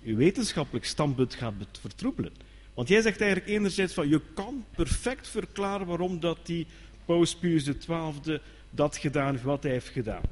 [0.00, 2.32] je wetenschappelijk standpunt gaat vertroebelen.
[2.74, 6.66] Want jij zegt eigenlijk enerzijds van je kan perfect verklaren waarom dat die
[7.04, 10.22] Paus Pius XII dat gedaan heeft wat hij heeft gedaan.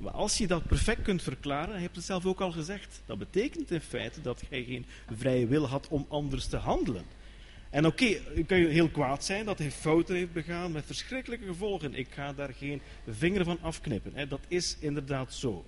[0.00, 3.18] Maar als je dat perfect kunt verklaren, je hebt het zelf ook al gezegd, dat
[3.18, 4.86] betekent in feite dat hij geen
[5.16, 7.04] vrije wil had om anders te handelen.
[7.70, 11.46] En oké, okay, kan je heel kwaad zijn dat hij fouten heeft begaan met verschrikkelijke
[11.46, 11.94] gevolgen.
[11.94, 14.12] Ik ga daar geen vinger van afknippen.
[14.14, 14.26] Hè.
[14.26, 15.64] Dat is inderdaad zo.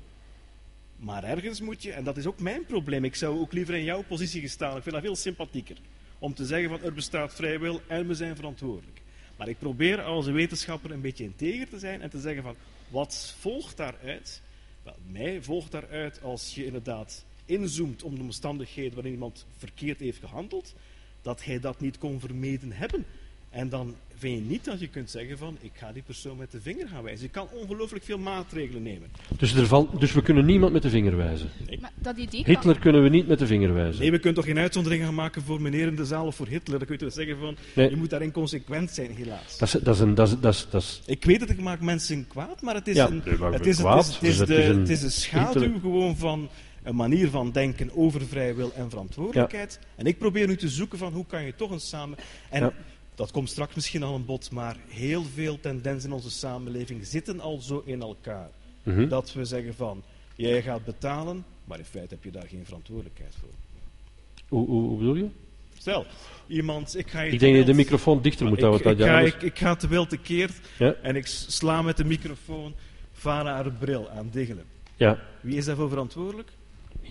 [0.96, 3.84] Maar ergens moet je, en dat is ook mijn probleem, ik zou ook liever in
[3.84, 4.76] jouw positie gestaan.
[4.76, 5.76] Ik vind dat veel sympathieker.
[6.18, 9.00] Om te zeggen van er bestaat vrij wil en we zijn verantwoordelijk.
[9.36, 12.56] Maar ik probeer als wetenschapper een beetje integer te zijn en te zeggen van
[12.92, 14.42] wat volgt daaruit?
[14.82, 20.18] Wel, mij volgt daaruit als je inderdaad inzoomt om de omstandigheden waarin iemand verkeerd heeft
[20.18, 20.74] gehandeld,
[21.22, 23.06] dat hij dat niet kon vermeden hebben.
[23.50, 26.50] En dan vind je niet dat je kunt zeggen van ik ga die persoon met
[26.50, 27.24] de vinger gaan wijzen.
[27.24, 29.08] Je kan ongelooflijk veel maatregelen nemen.
[29.38, 31.50] Dus, er valt, dus we kunnen niemand met de vinger wijzen?
[31.66, 31.80] Nee.
[31.80, 34.00] Maar dat idee Hitler kunnen we niet met de vinger wijzen?
[34.00, 36.46] Nee, we kunnen toch geen uitzondering gaan maken voor meneer in de zaal of voor
[36.46, 36.78] Hitler.
[36.78, 37.90] Dan kun je toch zeggen van nee.
[37.90, 39.58] je moet daarin consequent zijn, helaas.
[39.58, 41.02] Dat is, dat is een, dat is, dat is, dat is...
[41.06, 45.10] Ik weet dat ik maak mensen kwaad, maar het is, ja, een, het is, een,
[45.10, 45.80] schaduw Hitler.
[45.80, 46.48] gewoon van
[46.82, 49.78] een manier van denken over vrije wil en verantwoordelijkheid.
[49.80, 49.86] Ja.
[49.96, 52.18] En ik probeer nu te zoeken van hoe kan je toch een samen...
[52.50, 52.72] En ja
[53.14, 57.40] dat komt straks misschien al een bod, maar heel veel tendensen in onze samenleving zitten
[57.40, 58.50] al zo in elkaar.
[58.82, 59.08] Mm -hmm.
[59.08, 60.02] Dat we zeggen van,
[60.36, 63.48] jij gaat betalen, maar in feite heb je daar geen verantwoordelijkheid voor.
[64.48, 65.28] Hoe, hoe, hoe bedoel je?
[65.78, 66.06] Stel,
[66.46, 68.90] iemand, ik ga je Ik denk dat je de microfoon dichter moet houden.
[68.90, 70.94] Ik, ik, ga, ik, ik ga te wild tekeer ja?
[71.02, 72.74] en ik sla met de microfoon
[73.12, 74.64] Vara haar bril aan diggelen.
[74.96, 75.18] Ja.
[75.40, 76.50] Wie is daarvoor verantwoordelijk?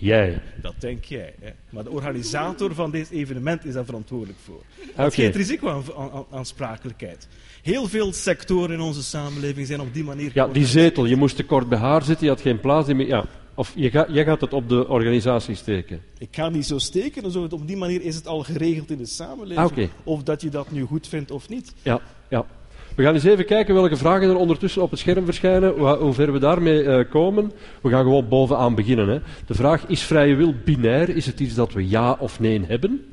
[0.02, 0.40] Jij.
[0.62, 1.34] Dat denk jij.
[1.40, 1.50] Hè?
[1.70, 4.62] Maar de organisator van dit evenement is daar verantwoordelijk voor.
[4.78, 5.10] Dat okay.
[5.10, 7.28] geeft risico aan, aan, aansprakelijkheid.
[7.62, 10.30] Heel veel sectoren in onze samenleving zijn op die manier...
[10.34, 11.04] Ja, die zetel.
[11.04, 13.06] Je moest te kort bij haar zitten, je had geen plaats meer.
[13.06, 13.24] Ja.
[13.54, 16.00] Of je ga, jij gaat het op de organisatie steken?
[16.18, 17.22] Ik ga niet zo steken.
[17.22, 19.58] Dus op die manier is het al geregeld in de samenleving.
[19.58, 19.90] Ah, okay.
[20.04, 21.72] Of dat je dat nu goed vindt of niet.
[21.82, 22.46] Ja, ja.
[22.94, 26.32] We gaan eens even kijken welke vragen er ondertussen op het scherm verschijnen, hoe ver
[26.32, 27.52] we daarmee uh, komen.
[27.80, 29.08] We gaan gewoon bovenaan beginnen.
[29.08, 29.18] Hè.
[29.46, 31.08] De vraag, is vrije wil binair?
[31.08, 33.04] Is het iets dat we ja of nee hebben?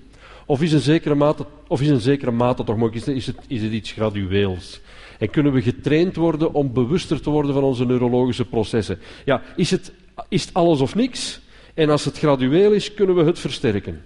[0.45, 3.61] Of is een zekere mate, of is een zekere mate toch mogelijk, is het, is
[3.61, 4.81] het iets gradueels?
[5.19, 8.99] En kunnen we getraind worden om bewuster te worden van onze neurologische processen?
[9.25, 9.91] Ja, is het,
[10.29, 11.39] is het alles of niks?
[11.73, 14.01] En als het gradueel is, kunnen we het versterken?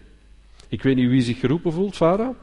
[0.69, 2.35] Ik weet niet wie zich geroepen voelt, Farah?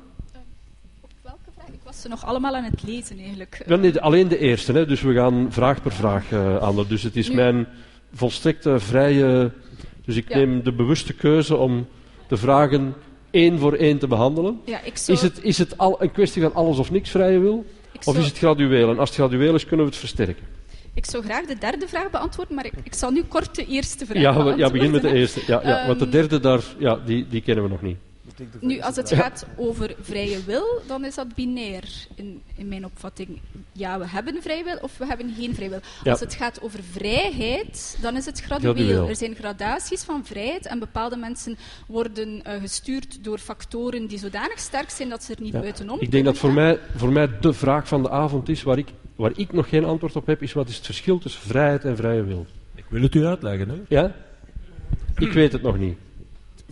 [1.95, 3.65] Ze nog allemaal aan het lezen eigenlijk.
[3.67, 6.85] Ja, nee, alleen de eerste, hè, dus we gaan vraag per vraag uh, aan.
[6.89, 7.35] Dus het is nu...
[7.35, 7.67] mijn
[8.13, 9.51] volstrekte vrije.
[10.05, 10.37] Dus ik ja.
[10.37, 11.87] neem de bewuste keuze om
[12.29, 12.95] de vragen
[13.31, 14.61] één voor één te behandelen.
[14.65, 15.19] Ja, ik zou...
[15.19, 17.65] Is het, is het al een kwestie van alles of niks vrije wil?
[17.93, 18.19] Ik of zou...
[18.19, 18.91] is het gradueel?
[18.91, 20.45] En als het gradueel is, kunnen we het versterken.
[20.95, 24.07] Ik zou graag de derde vraag beantwoorden, maar ik, ik zal nu kort de eerste
[24.07, 24.67] vraag ja, beantwoorden.
[24.67, 25.41] Ja, begin met de eerste.
[25.47, 25.87] Ja, ja, um...
[25.87, 27.97] want de derde, daar, ja, die, die kennen we nog niet.
[28.61, 33.41] Nu, als het gaat over vrije wil, dan is dat binair in, in mijn opvatting.
[33.73, 35.81] Ja, we hebben vrije wil of we hebben geen vrije wil.
[36.05, 36.11] Ja.
[36.11, 38.75] Als het gaat over vrijheid, dan is het gradueel.
[38.75, 39.09] gradueel.
[39.09, 44.59] Er zijn gradaties van vrijheid en bepaalde mensen worden uh, gestuurd door factoren die zodanig
[44.59, 45.61] sterk zijn dat ze er niet ja.
[45.61, 48.79] buitenom Ik denk dat voor mij, voor mij de vraag van de avond is, waar
[48.79, 51.85] ik, waar ik nog geen antwoord op heb, is wat is het verschil tussen vrijheid
[51.85, 52.47] en vrije wil?
[52.75, 53.69] Ik wil het u uitleggen.
[53.69, 53.77] Hè?
[53.89, 54.15] Ja?
[55.19, 55.97] Ik weet het nog niet.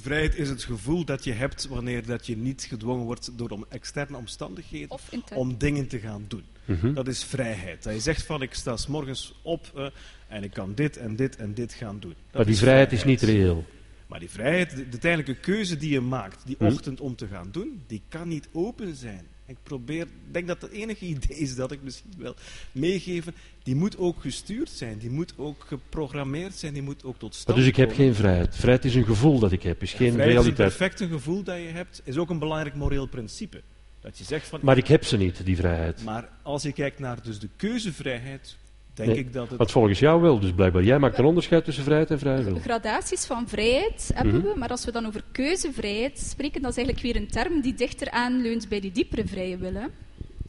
[0.01, 3.65] Vrijheid is het gevoel dat je hebt wanneer dat je niet gedwongen wordt door om
[3.69, 4.99] externe omstandigheden
[5.35, 6.45] om dingen te gaan doen.
[6.65, 6.95] Mm -hmm.
[6.95, 7.83] Dat is vrijheid.
[7.83, 9.87] Dat je zegt van ik sta s morgens op uh,
[10.29, 12.15] en ik kan dit en dit en dit gaan doen.
[12.15, 13.65] Dat maar die is vrijheid, vrijheid, is niet reëel.
[14.07, 16.67] Maar die vrijheid, de, de tijdelijke keuze die je maakt, die mm.
[16.67, 19.27] ochtend om te gaan doen, die kan niet open zijn.
[19.49, 22.35] Ik probeer, denk dat het enige idee is dat ik misschien wil
[22.73, 23.35] meegeven.
[23.63, 27.47] Die moet ook gestuurd zijn, die moet ook geprogrammeerd zijn, die moet ook tot stand
[27.47, 27.63] komen.
[27.63, 28.57] Dus ik heb geen vrijheid.
[28.57, 30.69] Vrijheid is een gevoel dat ik heb, is ja, geen vrijheid realiteit.
[30.69, 33.63] is een perfect gevoel dat je hebt, is ook een belangrijk moreel principe.
[34.01, 36.05] Dat je zegt van, maar ik heb ze niet, die vrijheid.
[36.05, 38.57] Maar als je kijkt naar dus de keuzevrijheid,
[38.99, 39.59] denk Nee, ik dat het...
[39.59, 40.83] Want volgens jou wel, dus blijkbaar.
[40.83, 42.57] Jij maakt een onderscheid tussen vrijheid en vrije wil.
[42.59, 44.47] Gradaties van vrijheid hebben Mhm.
[44.47, 47.75] we, maar als we dan over keuzevrijheid spreken, dat is eigenlijk weer een term die
[47.75, 49.75] dichter aanleunt bij die diepere vrije wil.
[49.75, 49.87] hè.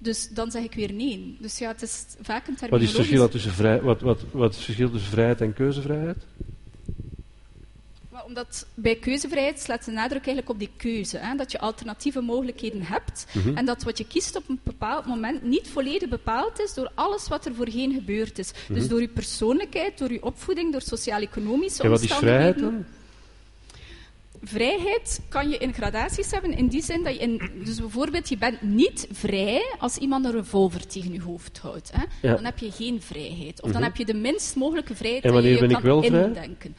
[0.01, 1.38] Dus dan zeg ik weer nee.
[1.39, 4.49] Dus ja, het is vaak een Wat is het verschil, tussen vrij, wat, wat, wat
[4.49, 6.17] is het verschil tussen vrijheid en keuzevrijheid?
[8.19, 11.17] Maar omdat bij keuzevrijheid slaat de nadruk eigenlijk op die keuze.
[11.17, 11.36] Hè?
[11.36, 13.25] Dat je alternatieve mogelijkheden hebt.
[13.34, 13.58] Mhm.
[13.58, 17.27] En dat wat je kiest op een bepaald moment niet volledig bepaald is door alles
[17.27, 18.51] wat er voorheen gebeurd is.
[18.67, 21.86] Dus door je persoonlijkheid, door je opvoeding, door sociaal-economische Mhm.
[21.86, 22.86] En wat is vrijheid omstandigheden.
[22.86, 22.97] dan?
[24.43, 28.38] Vrijheid kan je in gradaties hebben in die zin dat je in, dus bijvoorbeeld je
[28.38, 31.91] bent niet vrij als iemand een revolver tegen je hoofd houdt.
[31.93, 32.03] Hè?
[32.27, 32.36] Ja.
[32.36, 33.62] Dan heb je geen vrijheid.
[33.62, 33.89] Of dan Mhm.
[33.89, 36.03] heb je de minst mogelijke vrijheid En dat je wanneer je ben ik kan wel
[36.03, 36.23] vrij?
[36.27, 36.75] indenken.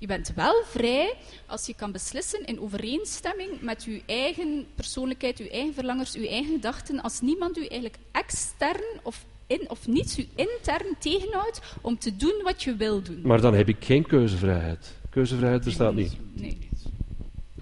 [0.00, 1.14] Je bent wel vrij
[1.46, 6.54] als je kan beslissen in overeenstemming met je eigen persoonlijkheid, je eigen verlangers, je eigen
[6.54, 12.16] gedachten, als niemand u eigenlijk extern of, in, of niets u intern tegenhoudt om te
[12.16, 13.20] doen wat je wil doen.
[13.22, 14.96] Maar dan heb ik geen keuzevrijheid.
[15.10, 16.16] Keuzevrijheid bestaat niet.
[16.32, 16.58] Nee.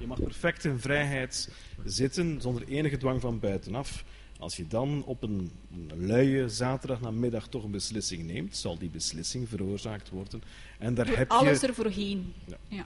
[0.00, 1.50] Je mag perfect in vrijheid
[1.84, 4.04] zitten zonder enige dwang van buitenaf.
[4.38, 5.50] Als je dan op een,
[5.94, 10.42] luie zaterdagnamiddag toch een beslissing neemt, zal die beslissing veroorzaakt worden.
[10.78, 11.66] En daar Door heb alles je...
[11.66, 12.32] er voorheen.
[12.44, 12.56] Ja.
[12.68, 12.84] Ja.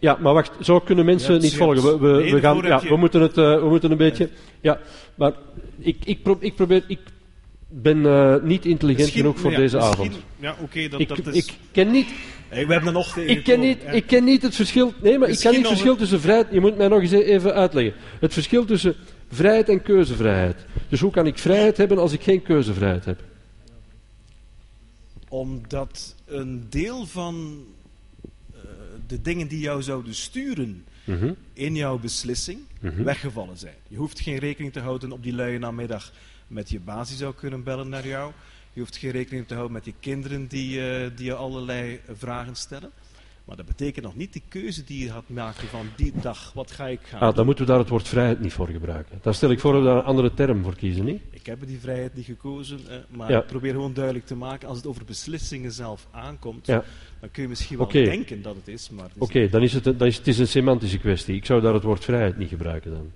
[0.00, 1.82] Ja, maar wacht, zo kunnen mensen Ja, niet volgen.
[2.00, 4.30] We, we, gaan, ja, we, moeten het, eh, we moeten een beetje.
[4.60, 4.80] Ja,
[5.14, 5.32] maar
[5.78, 6.84] ik, ik, pro- ik probeer.
[6.86, 6.98] Ik
[7.72, 10.18] ben eh, niet intelligent Misschien- genoeg voor ja, deze avond.
[10.36, 11.46] Ja, oké, dat, Ik, dat is...
[11.46, 12.08] ik ken niet.
[12.48, 13.90] Hey, we hebben er nog Ik ken, niet, Ja.
[13.90, 14.92] ik ken niet het verschil.
[15.02, 16.46] Nee, maar ik ken niet het verschil een- tussen vrijheid.
[16.50, 17.94] Je moet mij nog eens even uitleggen.
[18.20, 18.94] Het verschil tussen
[19.30, 20.56] vrijheid en keuzevrijheid.
[20.88, 23.20] Dus hoe kan ik vrijheid hebben als ik geen keuzevrijheid heb?
[25.28, 27.64] Omdat een deel van
[28.54, 28.60] eh,
[29.06, 31.32] de dingen die jou zouden sturen Mhm.
[31.52, 33.02] in jouw beslissing Mhm.
[33.02, 33.74] weggevallen zijn.
[33.88, 36.12] Je hoeft geen rekening te houden op die luie namiddag
[36.50, 38.32] met je baas die zou kunnen bellen naar jou.
[38.72, 42.54] Je hoeft geen rekening te houden met je kinderen die, eh, die je allerlei vragen
[42.54, 42.90] stellen.
[43.44, 46.52] Maar dat betekent nog niet de keuze die je gaat maken van die dag.
[46.54, 49.18] Wat ga ik gaan Ah, dan moeten we daar het woord vrijheid niet voor gebruiken.
[49.22, 51.22] Dan stel ik voor dat we daar een andere term voor kiezen, niet?
[51.30, 53.40] Ik heb die vrijheid niet gekozen, eh, maar Ja.
[53.40, 56.84] ik probeer gewoon duidelijk te maken, als het over beslissingen zelf aankomt, Ja.
[57.20, 60.06] dan kun je misschien wel denken dat het is, maar Oké, dan is het, dan
[60.06, 61.34] is het is een semantische kwestie.
[61.36, 63.12] Ik zou daar het woord vrijheid niet gebruiken dan.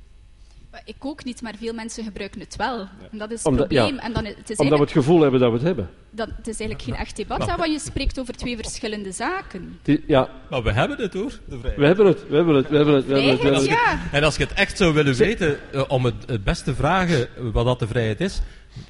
[0.84, 2.80] Ik ook niet, maar veel mensen gebruiken het wel.
[3.10, 3.82] En dat is het Omdat- ja.
[3.82, 4.04] probleem.
[4.04, 5.88] En dan, het, is Omdat we eigenlijk, het gevoel hebben dat we het hebben.
[6.10, 9.78] dat, het is eigenlijk geen echt debat, hè, want je spreekt over twee verschillende zaken.
[10.06, 11.76] Ja, Maar we hebben het hoor, de vrijheid.
[11.76, 13.06] we hebben het, we hebben het, we hebben het.
[13.06, 13.78] We hebben het, we hebben Vrijheid, het.
[14.12, 14.18] ja.
[14.18, 17.42] En als je het echt zou willen weten, eh, om het, het beste vragen eh,
[17.52, 18.40] wat dat de vrijheid is,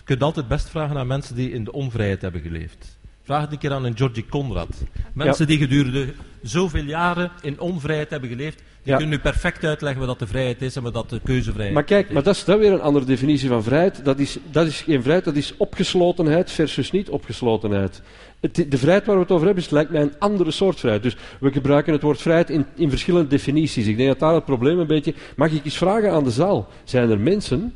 [0.04, 2.98] kun je altijd best vragen aan mensen die in de onvrijheid hebben geleefd.
[3.24, 4.68] Vraag het een keer aan een Georgie Conrad.
[5.12, 8.96] Mensen die gedurende zoveel jaren in onvrijheid hebben geleefd, die Ja.
[8.96, 11.84] kunnen nu perfect uitleggen wat dat de vrijheid is en wat dat de keuzevrijheid Maar
[11.84, 14.04] kijk, maar dat is dan weer een andere definitie van vrijheid.
[14.04, 18.02] Dat is, dat is geen vrijheid, dat is opgeslotenheid versus niet opgeslotenheid.
[18.40, 21.02] Het, de vrijheid waar we het over hebben, is, lijkt mij een andere soort vrijheid.
[21.02, 23.86] Dus we gebruiken het woord vrijheid in, in verschillende definities.
[23.86, 25.14] Ik denk dat daar het probleem een beetje...
[25.36, 26.68] Mag ik eens vragen aan de zaal?
[26.84, 27.74] Zijn er mensen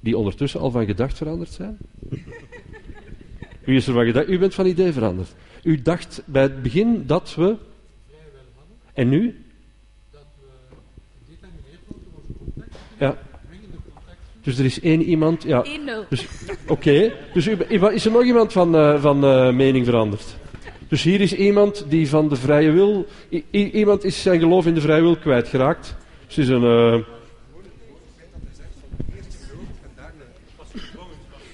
[0.00, 1.78] die ondertussen al van gedacht veranderd zijn?
[3.68, 4.28] U is er van gedacht.
[4.28, 5.34] U bent van idee veranderd.
[5.62, 7.56] U dacht bij het begin dat we...
[8.92, 9.44] En nu?
[12.98, 13.18] Ja.
[14.42, 15.42] Dus er is één iemand...
[15.42, 15.64] Ja.
[15.64, 16.08] 1-0.
[16.08, 16.26] Dus,
[16.66, 17.56] Oké, dus u,
[17.92, 20.36] is er nog iemand van, eh, van eh, mening veranderd?
[20.88, 23.06] Dus hier is iemand die van de vrije wil...
[23.32, 25.96] i- iemand is zijn geloof in de vrije wil kwijtgeraakt.
[26.26, 26.62] Dus het is een...
[26.64, 26.94] eh,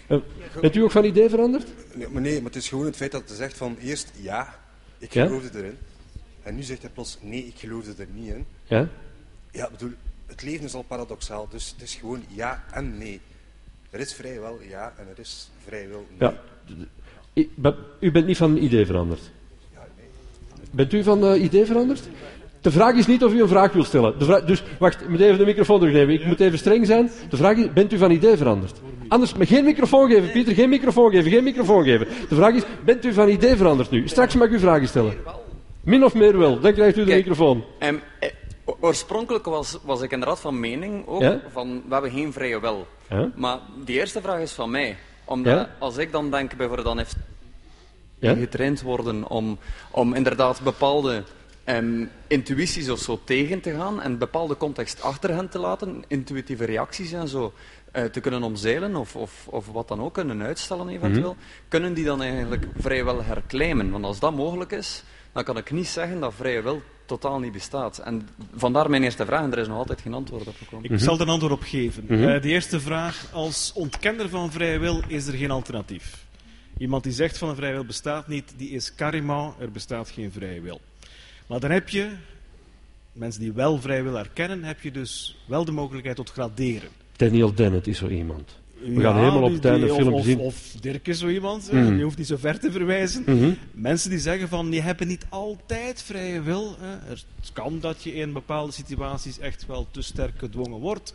[0.06, 0.18] eh,
[0.60, 1.66] bent u ook van idee veranderd?
[1.94, 4.58] Nee, maar nee, maar het is gewoon het feit dat hij zegt van eerst ja,
[4.98, 5.26] ik Ja?
[5.26, 5.78] geloofde erin.
[6.42, 8.46] En nu zegt hij plots nee, ik geloofde er niet in.
[8.64, 8.88] Ja?
[9.50, 9.92] Ja, ik bedoel,
[10.26, 13.20] het leven is al paradoxaal, dus het is gewoon ja en nee.
[13.90, 16.30] Er is vrijwel ja en er is vrijwel nee.
[17.34, 17.74] Ja.
[18.00, 19.30] U bent niet van idee veranderd?
[20.70, 22.08] Bent u van eh, idee veranderd?
[22.64, 24.18] De vraag is niet of u een vraag wil stellen.
[24.18, 26.14] De vraag, dus, wacht, ik moet even de microfoon terugnemen.
[26.14, 27.10] Ik moet even streng zijn.
[27.28, 28.80] De vraag is, bent u van idee veranderd?
[29.08, 32.06] Anders, maar geen microfoon geven, Pieter, geen microfoon geven, geen microfoon geven.
[32.28, 34.08] De vraag is, bent u van idee veranderd nu?
[34.08, 35.14] Straks mag u vragen stellen.
[35.84, 37.64] Min of meer wel, dan krijgt u de Kijk, microfoon.
[38.64, 41.40] O- oorspronkelijk was, was ik inderdaad van mening ook Ja?
[41.52, 42.86] van we hebben geen vrije wil.
[43.10, 43.30] Ja?
[43.36, 44.96] Maar die eerste vraag is van mij.
[45.24, 45.70] Omdat Ja?
[45.78, 47.16] als ik dan denk bijvoorbeeld dan heeft
[48.18, 48.34] Ja?
[48.34, 49.58] getraind worden om,
[49.90, 51.22] om inderdaad bepaalde
[51.64, 56.64] ehm, intuïties of zo tegen te gaan en bepaalde context achter hen te laten, intuïtieve
[56.64, 57.52] reacties en zo
[57.92, 61.68] eh, te kunnen omzeilen of, of, of wat dan ook kunnen uitstellen eventueel, Mhm.
[61.68, 63.90] kunnen die dan eigenlijk vrijwel herclaimen.
[63.90, 67.52] Want als dat mogelijk is, dan kan ik niet zeggen dat vrije wil totaal niet
[67.52, 67.98] bestaat.
[67.98, 70.90] En vandaar mijn eerste vraag, en er is nog altijd geen antwoord op gekomen.
[70.90, 72.04] Ik zal er een antwoord op geven.
[72.08, 72.28] Mhm.
[72.28, 76.24] Eh, de eerste vraag, als ontkenner van vrije wil is er geen alternatief.
[76.78, 80.32] Iemand die zegt van een vrije wil bestaat niet, die is carrément, er bestaat geen
[80.32, 80.80] vrije wil.
[81.46, 82.08] Maar dan heb je,
[83.12, 86.88] mensen die wel vrije wil erkennen, heb je dus wel de mogelijkheid tot graderen.
[87.16, 88.62] Daniel Dennett is zo iemand.
[88.94, 90.38] We gaan helemaal op het einde die- film of, zien.
[90.38, 91.96] Of, Dirk is zo iemand, eh, Mhm.
[91.96, 93.22] je hoeft niet zo ver te verwijzen.
[93.26, 93.52] Mhm.
[93.72, 96.76] Mensen die zeggen van, je hebt niet altijd vrije wil.
[96.80, 101.14] Het kan dat je in bepaalde situaties echt wel te sterk gedwongen wordt.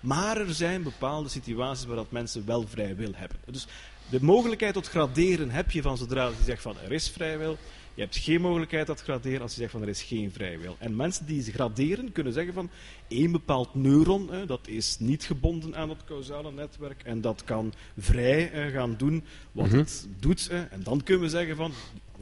[0.00, 3.36] Maar er zijn bepaalde situaties waar dat mensen wel vrije wil hebben.
[3.50, 3.66] Dus
[4.10, 7.58] de mogelijkheid tot graderen heb je van zodra je zegt van, er is vrije wil.
[7.98, 10.76] Je hebt geen mogelijkheid tot graderen als je zegt van er is geen vrije wil.
[10.78, 12.70] En mensen die ze graderen kunnen zeggen van
[13.08, 17.72] één bepaald neuron, eh, dat is niet gebonden aan het causale netwerk en dat kan
[17.98, 19.76] vrij gaan doen wat Mhm.
[19.76, 20.48] het doet.
[20.70, 21.72] en dan kunnen we zeggen van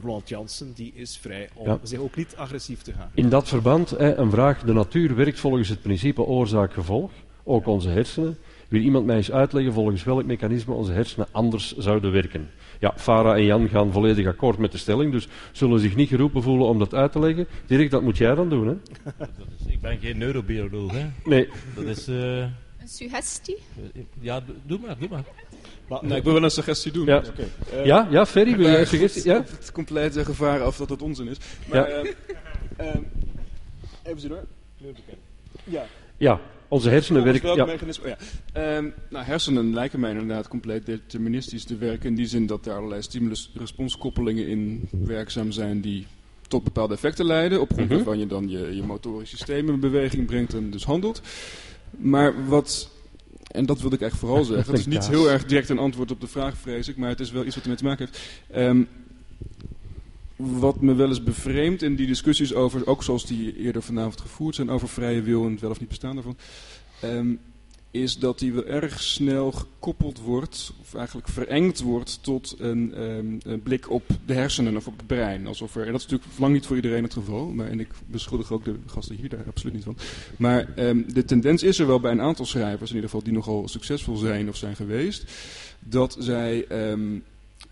[0.01, 1.79] Roland Jansen die is vrij om Ja.
[1.83, 3.11] zich ook niet agressief te gaan.
[3.13, 4.61] In dat verband hè, een vraag.
[4.63, 7.11] De natuur werkt volgens het principe oorzaak-gevolg.
[7.43, 8.37] Ook onze hersenen.
[8.67, 12.49] Wil iemand mij eens uitleggen volgens welk mechanisme onze hersenen anders zouden werken?
[12.79, 16.43] Ja, Farah en Jan gaan volledig akkoord met de stelling, dus zullen zich niet geroepen
[16.43, 17.47] voelen om dat uit te leggen.
[17.65, 18.73] Dirk, dat moet jij dan doen, hè?
[19.17, 21.05] Dat is, ik ben geen neurobioloog, hè.
[21.23, 21.49] Nee.
[21.75, 22.07] Dat is...
[22.07, 23.57] eh, Een suggestie?
[24.19, 25.23] ja, doe- maar, doe maar.
[25.87, 27.05] Maar, nee, ik wil wel een suggestie doen.
[27.05, 27.17] Ja.
[27.17, 27.47] Oké.
[27.71, 29.25] Eh, Ja, ja, Ferry, wil jij maar een suggestie?
[29.25, 29.37] Ja?
[29.37, 31.37] Op het complete gevaar af dat het onzin is.
[31.69, 31.85] Maar, Ja.
[31.85, 32.09] eh,
[32.77, 32.95] eh,
[34.03, 34.43] even zien hoor.
[35.63, 35.85] Ja.
[36.17, 37.55] Ja, onze hersenen werken...
[37.55, 37.65] Ja.
[37.65, 38.03] mechanisme?
[38.03, 38.17] Oh, ja.
[38.75, 42.09] Ehm, nou, hersenen lijken mij inderdaad compleet deterministisch te werken.
[42.09, 46.05] In die zin dat er allerlei stimulus-responskoppelingen in werkzaam zijn die
[46.47, 47.61] tot bepaalde effecten leiden.
[47.61, 47.95] Op grond Mhm.
[47.95, 51.21] waarvan je dan je, je motorisch systeem in beweging brengt en dus handelt.
[51.97, 52.89] Maar wat,
[53.51, 54.65] en dat wilde ik echt vooral zeggen.
[54.71, 56.97] Het is niet heel erg direct een antwoord op de vraag, vrees ik.
[56.97, 58.19] Maar het is wel iets wat ermee te maken heeft.
[58.51, 58.83] Ehm,
[60.37, 64.55] wat me wel eens bevreemdt in die discussies over, ook zoals die eerder vanavond gevoerd
[64.55, 66.37] zijn, over vrije wil en het wel of niet bestaan daarvan,
[67.01, 67.33] ehm,
[67.91, 73.51] is dat die wel erg snel gekoppeld wordt, of eigenlijk verengd wordt tot een, ehm,
[73.51, 75.47] een blik op de hersenen of op het brein.
[75.47, 77.89] Alsof er, en dat is natuurlijk lang niet voor iedereen het geval, maar, en ik
[78.05, 79.97] beschuldig ook de gasten hier daar absoluut niet van.
[80.37, 83.33] Maar ehm, de tendens is er wel bij een aantal schrijvers, in ieder geval die
[83.33, 85.31] nogal succesvol zijn of zijn geweest,
[85.79, 86.65] dat zij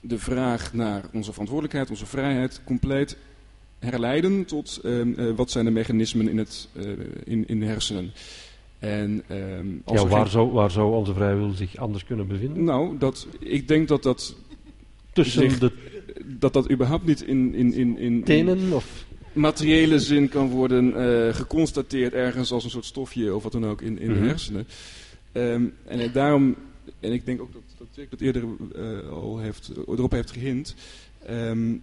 [0.07, 3.17] de vraag naar onze verantwoordelijkheid, onze vrijheid, compleet
[3.79, 6.83] herleiden tot ehm, eh, wat zijn de mechanismen in, het, eh,
[7.23, 8.11] in, in de hersenen.
[8.79, 12.27] En, ehm, als Ja, waar, geen- zou, waar zou onze vrije wil zich anders kunnen
[12.27, 12.63] bevinden?
[12.63, 14.35] Nou, dat, ik denk dat dat,
[15.13, 15.71] Tussen zich- de
[16.25, 18.73] dat, dat überhaupt niet in, in, in, in, tenen?
[18.73, 19.05] Of...
[19.33, 23.81] materiële zin kan worden eh, geconstateerd ergens als een soort stofje of wat dan ook
[23.81, 24.19] in, in Mhm.
[24.21, 24.67] de hersenen.
[25.31, 26.55] Ehm, en daarom,
[26.99, 28.43] en ik denk ook dat, dat Dirk dat eerder
[28.75, 30.75] eh, al heeft, erop heeft gehint,
[31.25, 31.75] ehm,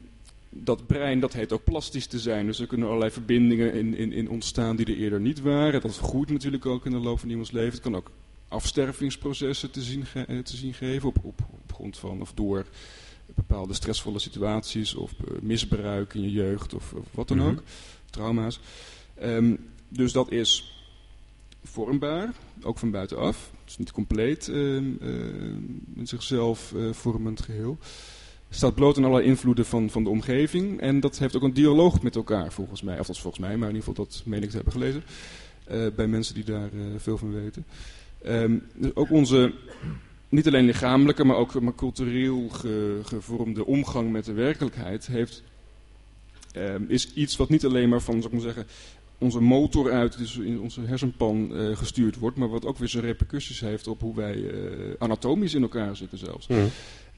[0.49, 2.47] dat brein dat heet ook plastisch te zijn.
[2.47, 5.81] Dus er kunnen allerlei verbindingen in, in, in ontstaan die er eerder niet waren.
[5.81, 7.73] Dat groeit natuurlijk ook in de loop van iemands leven.
[7.73, 8.11] Het kan ook
[8.49, 12.67] afstervingsprocessen te zien, eh, te zien geven op, op, op grond van of door
[13.35, 17.49] bepaalde stressvolle situaties of eh, misbruik in je jeugd of, of wat dan Mhm.
[17.49, 17.63] ook,
[18.11, 18.61] trauma's.
[19.15, 19.55] Ehm,
[19.89, 20.77] dus dat is
[21.65, 22.33] vormbaar,
[22.63, 23.52] ook van buitenaf.
[23.73, 25.09] Is niet compleet ehm, eh,
[25.97, 27.79] in zichzelf eh, vormend geheel.
[28.51, 30.81] Staat bloot aan allerlei invloeden van, van de omgeving.
[30.81, 32.99] En dat heeft ook een dialoog met elkaar, volgens mij.
[32.99, 35.03] Of dat is volgens mij, maar in ieder geval dat meen ik te hebben gelezen.
[35.65, 37.65] eh, bij mensen die daar eh, veel van weten.
[38.23, 39.53] Ehm, dus ook onze,
[40.29, 45.43] niet alleen lichamelijke, maar ook maar cultureel ge- gevormde omgang met de werkelijkheid heeft,
[46.53, 48.67] ehm, is iets wat niet alleen maar van, zou ik maar zeggen,
[49.23, 53.05] onze motor uit, dus in onze hersenpan eh, gestuurd wordt, maar wat ook weer zijn
[53.05, 54.59] repercussies heeft op hoe wij eh,
[54.99, 56.47] anatomisch in elkaar zitten zelfs.
[56.47, 56.61] Mhm.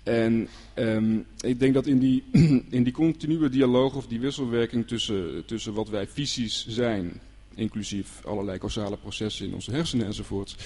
[0.02, 2.24] En ehm, ik denk dat in die,
[2.70, 7.20] in die continue dialoog of die wisselwerking tussen, tussen wat wij fysisch zijn,
[7.54, 10.56] inclusief allerlei causale processen in onze hersenen enzovoort,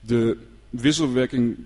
[0.00, 0.36] de
[0.70, 1.56] wisselwerking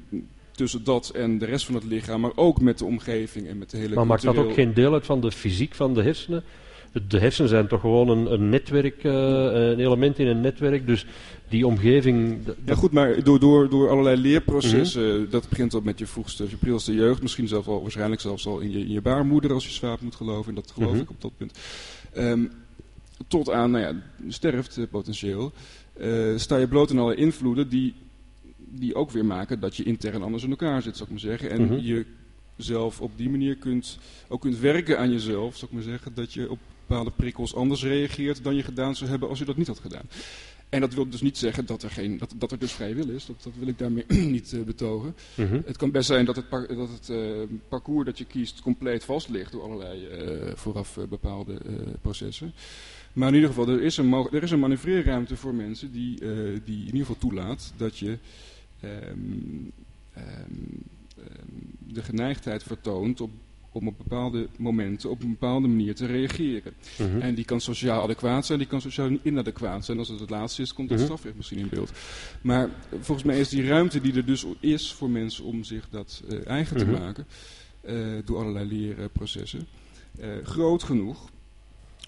[0.53, 3.71] tussen dat en de rest van het lichaam, maar ook met de omgeving en met
[3.71, 6.43] de hele Maar maakt dat ook geen deel uit van de fysiek van de hersenen?
[7.09, 11.07] De- hersenen zijn toch gewoon een, een netwerk, eh, een element in een netwerk, dus
[11.49, 12.39] die omgeving...
[12.65, 16.57] Ja goed, maar door, door, door allerlei leerprocessen, dat begint al met je vroegste, je
[16.57, 19.73] prilste jeugd, misschien zelfs al, waarschijnlijk zelfs al in je, in je baarmoeder als je
[19.73, 21.01] zwaap moet geloven, en dat geloof Mhm.
[21.01, 21.59] ik op dat punt.
[22.13, 22.45] Ehm,
[23.29, 23.95] tot aan, nou ja,
[24.29, 25.53] sterft eh, potentieel,
[25.93, 27.95] eh, sta je bloot aan allerlei invloeden die,
[28.57, 31.51] die ook weer maken dat je intern anders in elkaar zit, zou ik maar zeggen.
[31.51, 31.79] En Mhm.
[31.79, 32.05] je
[32.57, 36.33] zelf op die manier kunt, ook kunt werken aan jezelf, zou ik maar zeggen, dat
[36.33, 36.59] je op
[36.91, 40.09] bepaalde prikkels anders reageert dan je gedaan zou hebben als je dat niet had gedaan.
[40.69, 43.09] En dat wil dus niet zeggen dat er, geen, dat, dat er dus vrije wil
[43.09, 43.27] is.
[43.27, 44.05] Dat, dat wil ik daarmee
[44.37, 45.15] niet uh, betogen.
[45.35, 45.61] Mhm.
[45.65, 49.05] Het kan best zijn dat het, par, dat het uh, parcours dat je kiest compleet
[49.05, 51.59] vast ligt door allerlei uh, vooraf bepaalde
[52.01, 52.53] processen.
[53.13, 56.19] Maar in ieder geval, er is een, er is een manoeuvreerruimte voor mensen die,
[56.65, 58.19] die in ieder geval toelaat dat je
[58.85, 59.73] um,
[60.17, 60.83] um,
[61.79, 63.31] de geneigdheid vertoont op
[63.73, 66.73] om op bepaalde momenten op een bepaalde manier te reageren.
[66.99, 67.21] Mhm.
[67.21, 69.99] En die kan sociaal adequaat zijn, die kan sociaal inadequaat zijn.
[69.99, 71.07] Als het het laatste is, komt het Mhm.
[71.07, 71.93] strafrecht misschien in beeld.
[72.43, 72.69] Maar
[73.01, 76.47] volgens mij is die ruimte die er dus is voor mensen om zich dat eh,
[76.47, 77.01] eigen te Mhm.
[77.01, 77.27] maken,
[77.81, 79.67] eh, door allerlei leerprocessen,
[80.19, 81.29] eh, groot genoeg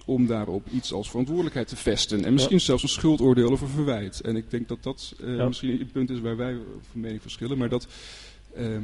[0.05, 2.25] om daarop iets als verantwoordelijkheid te vesten.
[2.25, 4.21] En misschien zelfs een schuldoordeel of een verwijt.
[4.21, 5.47] En ik denk dat dat Ja.
[5.47, 6.53] misschien een punt is waar wij
[6.91, 7.57] van mening verschillen.
[7.57, 7.87] Maar dat...
[8.55, 8.81] ehm,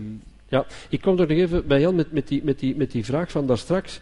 [0.49, 3.05] Ja, ik kom er nog even bij Jan met, met, die, met, die, met die
[3.05, 4.01] vraag van daar straks.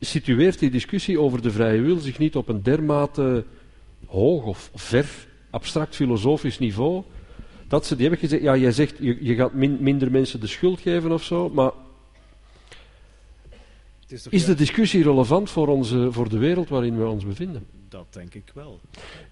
[0.00, 3.44] Situeert die discussie over de vrije wil zich niet op een dermate
[4.06, 5.06] hoog of ver
[5.50, 7.02] abstract filosofisch niveau?
[7.68, 10.80] Dat ze, die hebben gezegd, ja, jij zegt je, gaat min- minder mensen de schuld
[10.80, 11.70] geven of zo, maar
[14.28, 17.66] is de discussie relevant voor, onze, voor de wereld waarin we ons bevinden?
[17.88, 18.80] Dat denk ik wel.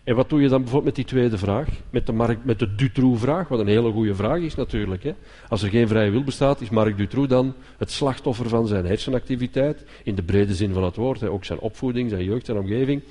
[0.05, 1.69] En wat doe je dan bijvoorbeeld met die tweede vraag?
[1.91, 5.03] Met de, Mark, met de Dutroux-vraag, wat een hele goede vraag is natuurlijk.
[5.03, 5.13] Hè?
[5.49, 9.85] Als er geen vrije wil bestaat, is Mark Dutroux dan het slachtoffer van zijn hersenactiviteit,
[10.05, 11.31] in de brede zin van het woord, hè?
[11.31, 13.03] ook zijn opvoeding, zijn jeugd, zijn omgeving.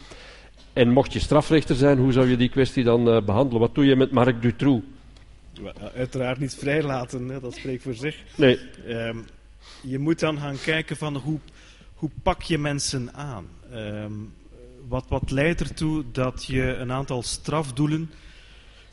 [0.73, 3.59] En mocht je strafrechter zijn, hoe zou je die kwestie dan eh, behandelen?
[3.59, 4.85] Wat doe je met Mark Dutroux?
[5.61, 8.23] Wel, Uiteraard niet vrijlaten, hè, dat spreekt voor zich.
[8.35, 8.59] Nee.
[8.87, 9.17] Ehm,
[9.81, 11.39] je moet dan gaan kijken van hoe,
[12.05, 13.47] hoe pak je mensen aan.
[13.71, 14.11] Ehm,
[14.87, 18.11] wat, wat leidt ertoe dat je een aantal strafdoelen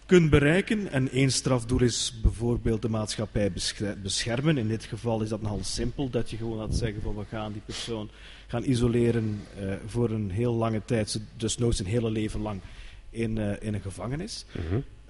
[0.06, 0.88] kunt bereiken.
[0.92, 4.58] En één strafdoel is bijvoorbeeld de maatschappij besche- beschermen.
[4.58, 7.52] In dit geval is dat nogal simpel, dat je gewoon gaat zeggen van we gaan
[7.52, 8.10] die persoon
[8.46, 12.60] gaan isoleren eh, voor een heel lange tijd, dus nooit zijn hele leven lang
[13.10, 14.44] in, eh, in een gevangenis.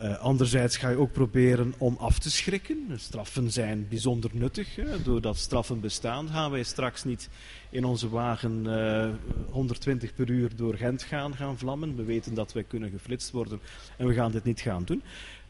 [0.03, 2.89] Eh, anderzijds ga je ook proberen om af te schrikken.
[2.97, 4.77] Straffen zijn bijzonder nuttig.
[4.77, 5.03] Hè.
[5.03, 7.29] Doordat straffen bestaan, gaan wij straks niet
[7.71, 9.11] in onze wagen eh,
[9.51, 11.97] 120 per uur door Gent gaan, gaan vlammen.
[11.97, 13.61] We weten dat wij kunnen geflitst worden
[13.97, 15.03] en we gaan dit niet gaan doen.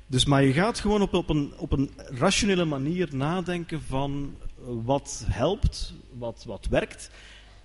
[0.07, 4.64] Dus, maar je gaat gewoon op, op, een, op een rationele manier nadenken van eh,
[4.84, 7.11] wat helpt, wat, wat werkt.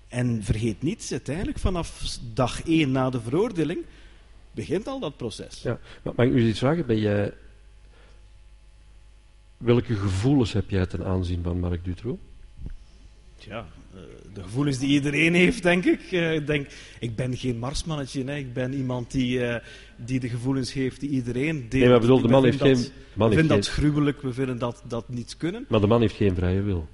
[0.08, 3.84] En vergeet niet, uiteindelijk vanaf dag 1 na de veroordeling
[4.58, 5.62] begint al dat proces.
[5.62, 5.78] Ja.
[6.02, 6.86] Maar mag ik u iets vragen?
[6.86, 7.32] Ben jij...
[9.56, 12.18] Welke gevoelens heb jij ten aanzien van Mark Dutroux?
[13.38, 14.00] Ja, eh,
[14.34, 16.00] de gevoelens die iedereen heeft, denk ik.
[16.12, 16.66] Eh, ik, denk,
[17.00, 18.36] ik ben geen marsmannetje, hè.
[18.36, 19.64] ik ben iemand die, eh,
[19.96, 21.72] die de gevoelens heeft die iedereen deelt.
[21.82, 24.58] Nee, maar bedoel, de man heeft dat- geen- man we vinden dat gruwelijk, we vinden
[24.58, 25.64] dat, dat niet kunnen.
[25.68, 26.88] Maar de man heeft geen vrije wil.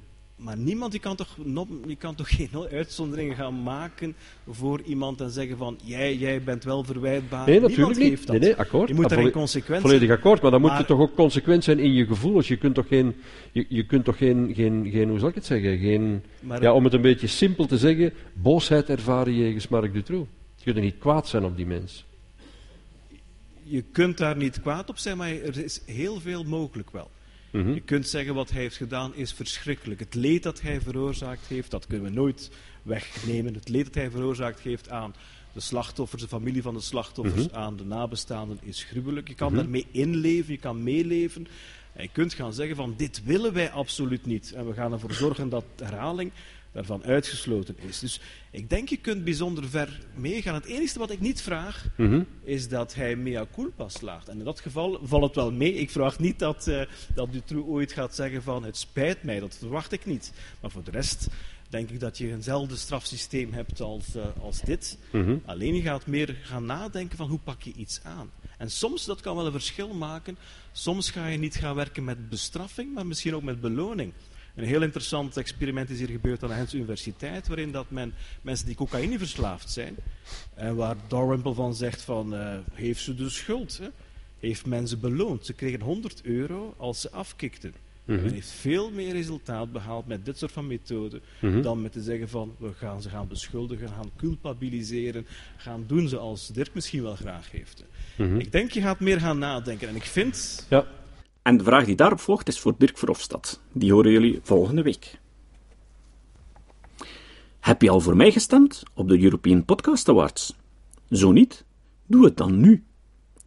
[0.45, 1.37] Maar niemand die kan, toch,
[1.87, 4.15] die kan toch geen uitzonderingen gaan maken
[4.49, 7.47] voor iemand en zeggen van jij, jij bent wel verwijtbaar.
[7.49, 8.27] Nee, natuurlijk niet.
[8.27, 8.89] Nee, nee, akkoord.
[8.89, 10.19] Je moet Ah, daarin volle- consequent Volledig zijn.
[10.19, 12.49] akkoord, maar dan moet je toch ook consequent zijn in je gevoelens.
[12.49, 13.15] Je kunt toch geen,
[13.53, 16.73] je, je kunt toch geen, geen, geen, hoe zal ik het zeggen, geen, Maar- ja,
[16.73, 20.29] om het een beetje simpel te zeggen, boosheid ervaren jegens Mark Dutroux.
[20.57, 22.05] Je kunt er niet kwaad zijn op die mens.
[23.63, 27.11] je kunt daar niet kwaad op zijn, maar er is heel veel mogelijk wel.
[27.63, 27.73] Mhm.
[27.75, 30.01] Je kunt zeggen wat hij heeft gedaan is verschrikkelijk.
[30.01, 32.51] Het leed dat hij veroorzaakt heeft, dat kunnen we nooit
[32.83, 33.55] wegnemen.
[33.55, 35.15] Het leed dat hij veroorzaakt heeft aan
[35.53, 37.57] de slachtoffers, de familie van de slachtoffers, Mhm.
[37.57, 39.29] aan de nabestaanden is gruwelijk.
[39.29, 39.57] Je kan Mhm.
[39.61, 41.47] daarmee inleven, je kan meeleven.
[41.93, 44.53] En je kunt gaan zeggen van dit willen wij absoluut niet.
[44.53, 46.31] En we gaan ervoor zorgen dat herhaling
[46.75, 47.99] daarvan uitgesloten is.
[47.99, 48.21] Dus
[48.51, 50.55] ik denk je kunt bijzonder ver meegaan.
[50.55, 52.23] Het enige wat ik niet vraag, Mhm.
[52.45, 54.29] is dat hij mea culpa slaagt.
[54.29, 55.75] En in dat geval valt het wel mee.
[55.75, 56.83] Ik verwacht niet dat, eh
[57.15, 59.41] dat Dutroux ooit gaat zeggen van het spijt mij.
[59.41, 60.33] Dat verwacht ik niet.
[60.61, 61.29] Maar voor de rest
[61.69, 64.99] denk ik dat je eenzelfde strafsysteem hebt als, eh, als dit.
[65.13, 65.37] Mhm.
[65.45, 68.31] Alleen je gaat meer gaan nadenken van hoe pak je iets aan.
[68.59, 70.37] En soms, dat kan wel een verschil maken,
[70.73, 74.13] soms ga je niet gaan werken met bestraffing, maar misschien ook met beloning.
[74.55, 78.67] Een heel interessant experiment is hier gebeurd aan de Gens Universiteit, waarin dat men mensen
[78.67, 79.97] die cocaïne verslaafd zijn,
[80.55, 83.79] en waar Dalrymple van zegt van, eh, heeft ze de schuld?
[83.79, 83.89] Hè?
[84.41, 85.47] Heeft men ze beloond?
[85.47, 87.75] Ze kregen 100 euro als ze afkikten.
[88.05, 88.23] Mhm.
[88.23, 91.63] Men heeft veel meer resultaat behaald met dit soort van methoden Mhm.
[91.63, 95.27] dan met te zeggen van we gaan ze gaan beschuldigen, gaan culpabiliseren,
[95.57, 97.85] gaan doen zoals Dirk misschien wel graag heeft.
[98.17, 98.37] Mhm.
[98.39, 100.87] Ik denk je gaat meer gaan nadenken en ik vind Ja.
[101.45, 103.61] En de vraag die daarop volgt is voor Dirk Verhofstadt.
[103.73, 105.21] Die horen jullie volgende week.
[107.61, 110.57] Heb je al voor mij gestemd op de European Podcast Awards?
[111.11, 111.65] Zo niet?
[112.07, 112.85] Doe het dan nu.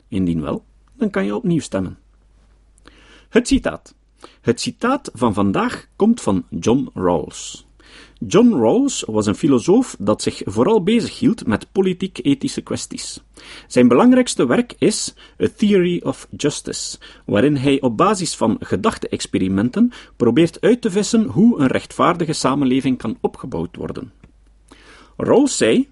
[0.07, 1.97] Indien wel, dan kan je opnieuw stemmen.
[3.29, 3.95] Het citaat.
[4.41, 7.66] Het citaat van vandaag komt van John Rawls.
[8.19, 13.23] John Rawls was een filosoof dat zich vooral bezighield met politiek-ethische kwesties.
[13.67, 15.13] Zijn belangrijkste werk is
[15.43, 21.59] A Theory of Justice, waarin hij op basis van gedachte-experimenten probeert uit te vissen hoe
[21.59, 24.11] een rechtvaardige samenleving kan opgebouwd worden.
[25.17, 25.89] Rawls zei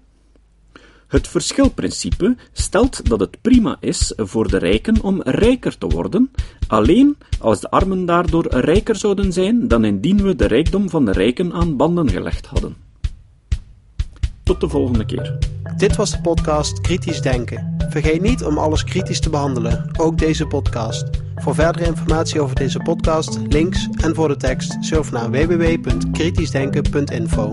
[1.06, 6.30] het verschilprincipe stelt dat het prima is voor de rijken om rijker te worden,
[6.66, 11.12] alleen als de armen daardoor rijker zouden zijn dan indien we de rijkdom van de
[11.12, 12.76] rijken aan banden gelegd hadden.
[14.42, 15.38] Tot de volgende keer.
[15.76, 17.76] Dit was de podcast Kritisch Denken.
[17.88, 21.04] Vergeet niet om alles kritisch te behandelen, ook deze podcast.
[21.36, 27.52] Voor verdere informatie over deze podcast, links en voor de tekst, surf naar www.kritischdenken.info.